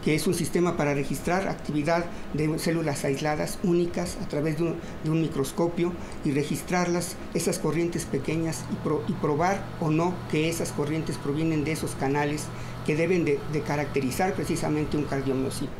que 0.06 0.14
es 0.14 0.28
un 0.28 0.34
sistema 0.34 0.76
para 0.76 0.94
registrar 0.94 1.48
actividad 1.48 2.04
de 2.32 2.60
células 2.60 3.04
aisladas 3.04 3.58
únicas 3.64 4.16
a 4.22 4.28
través 4.28 4.56
de 4.56 4.72
un, 5.10 5.20
microscopio 5.20 5.92
y 6.24 6.30
registrarlas, 6.30 7.16
esas 7.34 7.58
corrientes 7.58 8.04
pequeñas 8.04 8.64
y, 9.08 9.12
probar 9.14 9.64
o 9.80 9.90
no 9.90 10.14
que 10.30 10.48
esas 10.48 10.70
corrientes 10.70 11.18
provienen 11.18 11.64
de 11.64 11.72
esos 11.72 11.96
canales 11.96 12.44
que 12.86 12.94
deben 12.94 13.24
de, 13.24 13.40
de 13.52 13.62
caracterizar 13.62 14.34
precisamente 14.34 14.96
un 14.96 15.06
cardiomiocito, 15.06 15.72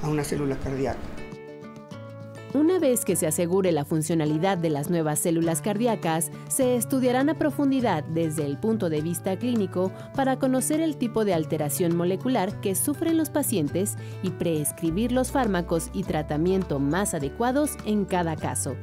a 0.00 0.10
una 0.10 0.22
célula 0.22 0.56
cardíaca. 0.60 1.15
Una 2.54 2.78
vez 2.78 3.04
que 3.04 3.16
se 3.16 3.26
asegure 3.26 3.72
la 3.72 3.84
funcionalidad 3.84 4.56
de 4.56 4.70
las 4.70 4.88
nuevas 4.88 5.18
células 5.18 5.60
cardíacas, 5.60 6.30
se 6.48 6.76
estudiarán 6.76 7.28
a 7.28 7.34
profundidad 7.34 8.04
desde 8.04 8.46
el 8.46 8.56
punto 8.56 8.88
de 8.88 9.02
vista 9.02 9.36
clínico 9.36 9.92
para 10.14 10.38
conocer 10.38 10.80
el 10.80 10.96
tipo 10.96 11.24
de 11.24 11.34
alteración 11.34 11.96
molecular 11.96 12.60
que 12.60 12.74
sufren 12.74 13.18
los 13.18 13.30
pacientes 13.30 13.96
y 14.22 14.30
prescribir 14.30 15.12
los 15.12 15.32
fármacos 15.32 15.90
y 15.92 16.04
tratamiento 16.04 16.78
más 16.78 17.14
adecuados 17.14 17.72
en 17.84 18.04
cada 18.04 18.36
caso. 18.36 18.76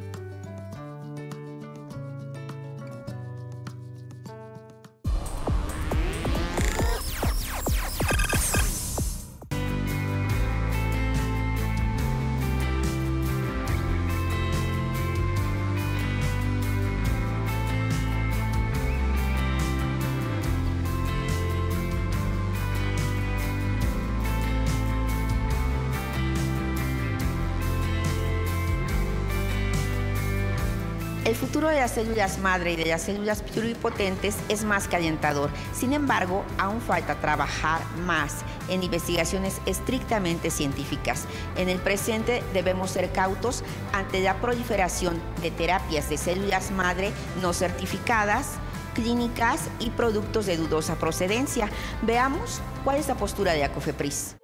Las 31.84 31.92
células 31.92 32.40
madre 32.40 32.72
y 32.72 32.76
de 32.78 32.86
las 32.86 33.02
células 33.02 33.42
pluripotentes 33.42 34.38
es 34.48 34.64
más 34.64 34.88
que 34.88 34.96
alentador. 34.96 35.50
Sin 35.74 35.92
embargo, 35.92 36.46
aún 36.58 36.80
falta 36.80 37.16
trabajar 37.16 37.82
más 38.06 38.36
en 38.70 38.84
investigaciones 38.84 39.60
estrictamente 39.66 40.50
científicas. 40.50 41.26
En 41.58 41.68
el 41.68 41.80
presente 41.80 42.42
debemos 42.54 42.92
ser 42.92 43.12
cautos 43.12 43.66
ante 43.92 44.22
la 44.22 44.36
proliferación 44.40 45.22
de 45.42 45.52
terapias 45.52 46.10
de 46.10 46.16
células 46.16 46.72
madre 46.72 47.12
no 47.42 47.52
certificadas, 47.52 48.52
clínicas 48.94 49.64
y 49.82 49.90
productos 49.90 50.46
de 50.46 50.56
dudosa 50.56 50.96
procedencia. 50.96 51.70
Veamos 52.02 52.62
cuál 52.86 52.96
es 52.96 53.10
la 53.10 53.16
postura 53.16 53.52
de 53.52 53.60
la 53.60 53.74
COFEPRIS. 53.74 54.38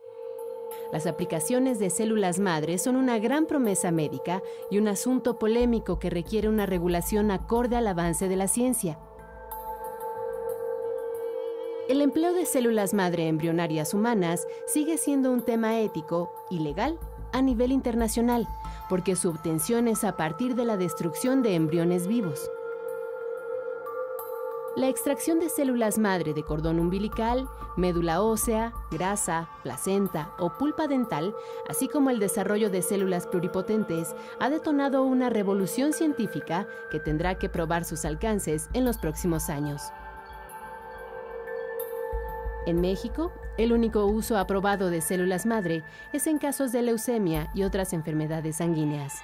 Las 0.91 1.05
aplicaciones 1.05 1.77
de 1.77 1.91
células 1.91 2.39
madre 2.39 2.79
son 2.79 2.95
una 2.95 3.19
gran 3.19 3.45
promesa 3.45 3.91
médica 3.91 4.41
y 4.71 4.79
un 4.79 4.87
asunto 4.87 5.37
polémico 5.37 5.99
que 5.99 6.09
requiere 6.09 6.49
una 6.49 6.65
regulación 6.65 7.29
acorde 7.29 7.75
al 7.75 7.87
avance 7.87 8.27
de 8.27 8.35
la 8.35 8.47
ciencia. 8.47 8.99
El 11.87 12.01
empleo 12.01 12.33
de 12.33 12.45
células 12.45 12.93
madre 12.93 13.27
embrionarias 13.27 13.93
humanas 13.93 14.47
sigue 14.65 14.97
siendo 14.97 15.31
un 15.31 15.41
tema 15.41 15.79
ético 15.79 16.31
y 16.49 16.59
legal 16.59 16.99
a 17.33 17.41
nivel 17.41 17.71
internacional, 17.71 18.47
porque 18.89 19.15
su 19.15 19.29
obtención 19.29 19.87
es 19.87 20.03
a 20.03 20.17
partir 20.17 20.55
de 20.55 20.65
la 20.65 20.77
destrucción 20.77 21.43
de 21.43 21.55
embriones 21.55 22.07
vivos. 22.07 22.49
La 24.79 24.87
extracción 24.87 25.41
de 25.41 25.49
células 25.49 25.97
madre 25.97 26.33
de 26.33 26.43
cordón 26.43 26.79
umbilical, 26.79 27.49
médula 27.75 28.21
ósea, 28.21 28.71
grasa, 28.89 29.49
placenta 29.61 30.31
o 30.39 30.57
pulpa 30.57 30.87
dental, 30.87 31.35
así 31.67 31.89
como 31.89 32.11
el 32.11 32.17
desarrollo 32.17 32.69
de 32.69 32.81
células 32.81 33.27
pluripotentes, 33.27 34.15
ha 34.39 34.49
detonado 34.49 35.03
una 35.03 35.29
revolución 35.29 35.91
científica 35.91 36.65
que 36.91 37.01
tendrá 37.01 37.35
que 37.35 37.49
probar 37.49 37.83
sus 37.83 38.05
alcances 38.05 38.69
en 38.71 38.85
los 38.85 38.97
próximos 38.97 39.49
años. 39.49 39.81
En 42.65 42.79
México, 42.79 43.33
el 43.57 43.73
único 43.73 44.05
uso 44.05 44.37
aprobado 44.37 44.89
de 44.89 45.01
células 45.01 45.45
madre 45.45 45.83
es 46.13 46.25
en 46.25 46.37
casos 46.37 46.71
de 46.71 46.83
leucemia 46.83 47.49
y 47.53 47.63
otras 47.63 47.91
enfermedades 47.91 48.55
sanguíneas. 48.55 49.19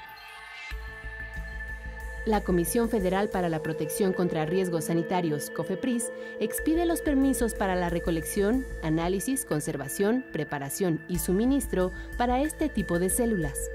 La 2.26 2.42
Comisión 2.42 2.90
Federal 2.90 3.30
para 3.30 3.50
la 3.50 3.62
Protección 3.62 4.12
contra 4.12 4.48
Riesgos 4.48 4.86
Sanitarios, 4.86 5.52
COFEPRIS, 5.52 6.12
expide 6.40 6.88
los 6.88 7.04
permisos 7.04 7.54
para 7.54 7.76
la 7.76 7.92
recolección, 7.92 8.66
análisis, 8.82 9.46
conservación, 9.46 10.26
preparación 10.34 11.06
y 11.08 11.20
suministro 11.20 11.92
para 12.18 12.42
este 12.42 12.68
tipo 12.68 12.98
de 12.98 13.12
células. 13.12 13.70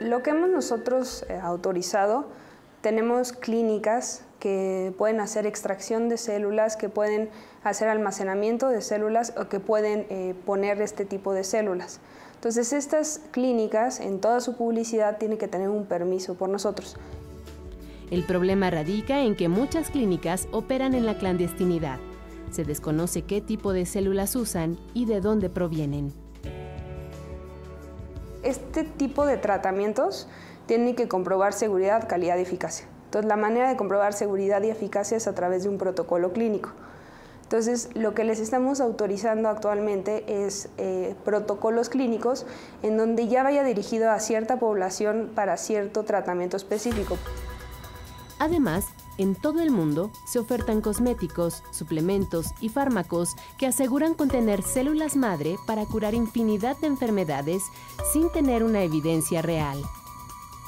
Lo 0.00 0.24
que 0.24 0.30
hemos 0.30 0.50
nosotros 0.50 1.24
eh, 1.28 1.38
autorizado, 1.40 2.26
tenemos 2.80 3.32
clínicas 3.32 4.24
que 4.40 4.92
pueden 4.98 5.20
hacer 5.20 5.46
extracción 5.46 6.08
de 6.08 6.18
células, 6.18 6.76
que 6.76 6.88
pueden 6.88 7.30
hacer 7.62 7.88
almacenamiento 7.88 8.70
de 8.70 8.82
células 8.82 9.34
o 9.38 9.48
que 9.48 9.60
pueden 9.60 10.04
eh, 10.10 10.34
poner 10.44 10.82
este 10.82 11.04
tipo 11.04 11.32
de 11.32 11.44
células. 11.44 12.00
Entonces 12.44 12.74
estas 12.74 13.22
clínicas 13.30 14.00
en 14.00 14.20
toda 14.20 14.38
su 14.38 14.54
publicidad 14.54 15.16
tienen 15.16 15.38
que 15.38 15.48
tener 15.48 15.70
un 15.70 15.86
permiso 15.86 16.34
por 16.34 16.50
nosotros. 16.50 16.94
El 18.10 18.22
problema 18.24 18.68
radica 18.68 19.22
en 19.22 19.34
que 19.34 19.48
muchas 19.48 19.88
clínicas 19.88 20.46
operan 20.52 20.92
en 20.92 21.06
la 21.06 21.16
clandestinidad. 21.16 21.98
Se 22.50 22.64
desconoce 22.64 23.22
qué 23.22 23.40
tipo 23.40 23.72
de 23.72 23.86
células 23.86 24.36
usan 24.36 24.76
y 24.92 25.06
de 25.06 25.22
dónde 25.22 25.48
provienen. 25.48 26.12
Este 28.42 28.84
tipo 28.84 29.24
de 29.24 29.38
tratamientos 29.38 30.28
tienen 30.66 30.94
que 30.96 31.08
comprobar 31.08 31.54
seguridad, 31.54 32.06
calidad 32.06 32.36
y 32.36 32.42
eficacia. 32.42 32.86
Entonces, 33.06 33.26
la 33.26 33.36
manera 33.36 33.70
de 33.70 33.76
comprobar 33.76 34.12
seguridad 34.12 34.62
y 34.62 34.68
eficacia 34.68 35.16
es 35.16 35.26
a 35.26 35.34
través 35.34 35.62
de 35.62 35.70
un 35.70 35.78
protocolo 35.78 36.34
clínico. 36.34 36.72
Entonces, 37.54 37.90
lo 37.94 38.14
que 38.14 38.24
les 38.24 38.40
estamos 38.40 38.80
autorizando 38.80 39.48
actualmente 39.48 40.24
es 40.44 40.70
eh, 40.76 41.14
protocolos 41.24 41.88
clínicos 41.88 42.46
en 42.82 42.96
donde 42.96 43.28
ya 43.28 43.44
vaya 43.44 43.62
dirigido 43.62 44.10
a 44.10 44.18
cierta 44.18 44.58
población 44.58 45.30
para 45.36 45.56
cierto 45.56 46.02
tratamiento 46.02 46.56
específico. 46.56 47.16
Además, 48.40 48.86
en 49.18 49.36
todo 49.36 49.60
el 49.60 49.70
mundo 49.70 50.10
se 50.26 50.40
ofertan 50.40 50.80
cosméticos, 50.80 51.62
suplementos 51.70 52.46
y 52.60 52.70
fármacos 52.70 53.36
que 53.56 53.68
aseguran 53.68 54.14
contener 54.14 54.64
células 54.64 55.14
madre 55.14 55.56
para 55.64 55.86
curar 55.86 56.14
infinidad 56.14 56.76
de 56.78 56.88
enfermedades 56.88 57.62
sin 58.12 58.32
tener 58.32 58.64
una 58.64 58.82
evidencia 58.82 59.42
real. 59.42 59.80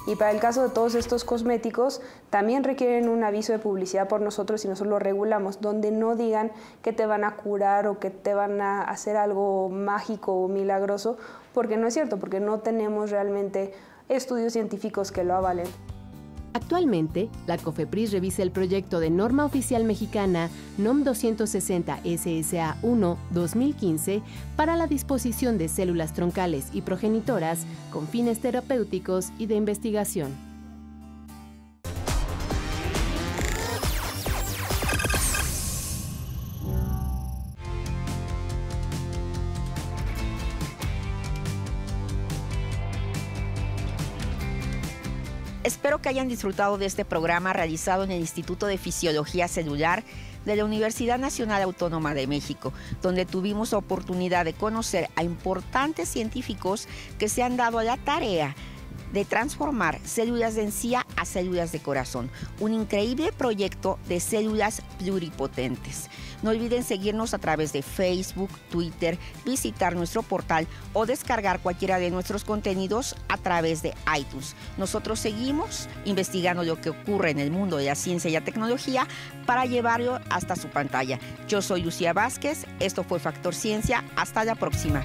Y 0.07 0.15
para 0.15 0.31
el 0.31 0.39
caso 0.39 0.63
de 0.63 0.69
todos 0.69 0.95
estos 0.95 1.25
cosméticos, 1.25 2.01
también 2.31 2.63
requieren 2.63 3.09
un 3.09 3.25
aviso 3.25 3.53
de 3.53 3.59
publicidad 3.59 4.07
por 4.07 4.21
nosotros 4.21 4.65
y 4.65 4.69
nosotros 4.69 4.91
lo 4.91 4.99
regulamos, 5.01 5.61
donde 5.61 5.91
no 5.91 6.15
digan 6.15 6.53
que 6.83 6.93
te 6.93 7.07
van 7.07 7.25
a 7.25 7.35
curar 7.35 7.89
o 7.89 7.99
que 7.99 8.11
te 8.11 8.33
van 8.33 8.61
a 8.61 8.83
hacer 8.83 9.17
algo 9.17 9.69
mágico 9.69 10.33
o 10.33 10.49
milagroso, 10.49 11.19
porque 11.53 11.77
no 11.77 11.89
es 11.89 11.95
cierto, 11.95 12.19
porque 12.19 12.39
no 12.39 12.61
tenemos 12.61 13.11
realmente 13.11 13.75
estudios 14.09 14.53
científicos 14.53 15.11
que 15.11 15.25
lo 15.25 15.35
avalen. 15.35 15.67
Actualmente, 16.57 17.29
la 17.47 17.59
COFEPRIS 17.59 18.13
revisa 18.13 18.43
el 18.43 18.51
proyecto 18.51 18.99
de 18.99 19.11
norma 19.11 19.45
oficial 19.45 19.85
mexicana 19.85 20.49
NOM 20.79 21.05
260 21.05 22.01
SSA 22.03 22.79
1 22.81 23.19
2015 23.33 24.23
para 24.57 24.75
la 24.75 24.87
disposición 24.87 25.59
de 25.59 25.69
células 25.69 26.15
troncales 26.15 26.69
y 26.73 26.81
progenitoras 26.81 27.67
con 27.93 28.09
fines 28.09 28.41
terapéuticos 28.41 29.33
y 29.39 29.45
de 29.45 29.57
investigación. 29.57 30.46
Que 46.07 46.11
hayan 46.11 46.29
disfrutado 46.29 46.79
de 46.79 46.87
este 46.87 47.05
programa 47.05 47.53
realizado 47.53 48.05
en 48.05 48.13
el 48.13 48.21
Instituto 48.21 48.67
de 48.67 48.79
Fisiología 48.79 49.49
Celular 49.49 50.05
de 50.45 50.55
la 50.55 50.65
Universidad 50.65 51.19
Nacional 51.19 51.63
Autónoma 51.63 52.15
de 52.15 52.29
México, 52.29 52.73
donde 53.03 53.27
tuvimos 53.27 53.73
oportunidad 53.73 54.45
de 54.45 54.53
conocer 54.53 55.11
a 55.17 55.25
importantes 55.25 56.09
científicos 56.09 56.87
que 57.19 57.29
se 57.29 57.43
han 57.43 57.57
dado 57.57 57.81
a 57.81 57.83
la 57.83 57.97
tarea 57.97 58.55
de 59.17 59.25
transformar 59.25 59.99
células 60.05 60.57
de 60.57 60.63
encía 60.63 61.07
a 61.17 61.25
células 61.25 61.73
de 61.73 61.81
corazón. 61.81 62.31
Un 62.61 62.75
increíble 62.75 63.33
proyecto 63.33 63.99
de 64.09 64.21
células 64.21 64.83
pluripotentes. 64.99 66.11
No 66.43 66.51
olviden 66.51 66.85
seguirnos 66.85 67.33
a 67.33 67.39
través 67.39 67.73
de 67.73 67.81
Facebook, 67.81 68.51
Twitter, 68.71 69.19
visitar 69.43 69.97
nuestro 69.97 70.23
portal 70.23 70.67
o 70.93 71.07
descargar 71.07 71.61
cualquiera 71.61 71.99
de 71.99 72.11
nuestros 72.11 72.45
contenidos 72.45 73.17
a 73.29 73.39
través 73.39 73.81
de 73.81 73.95
iTunes. 74.19 74.55
Nosotros 74.77 75.19
seguimos 75.19 75.89
investigando 76.05 76.63
lo 76.63 76.79
que 76.79 76.91
ocurre 76.91 77.31
en 77.31 77.39
el 77.39 77.51
mundo 77.51 77.79
de 77.79 77.87
la 77.87 77.95
ciencia 77.95 78.29
y 78.29 78.35
la 78.35 78.45
tecnología 78.45 79.09
para 79.47 79.65
llevarlo 79.65 80.21
hasta 80.29 80.57
su 80.57 80.69
pantalla. 80.69 81.19
Yo 81.49 81.63
soy 81.63 81.83
Lucía 81.83 82.13
Vázquez, 82.13 82.67
esto 82.81 83.03
fue 83.03 83.19
Factor 83.19 83.55
Ciencia, 83.55 84.05
hasta 84.15 84.45
la 84.45 84.57
próxima. 84.57 85.03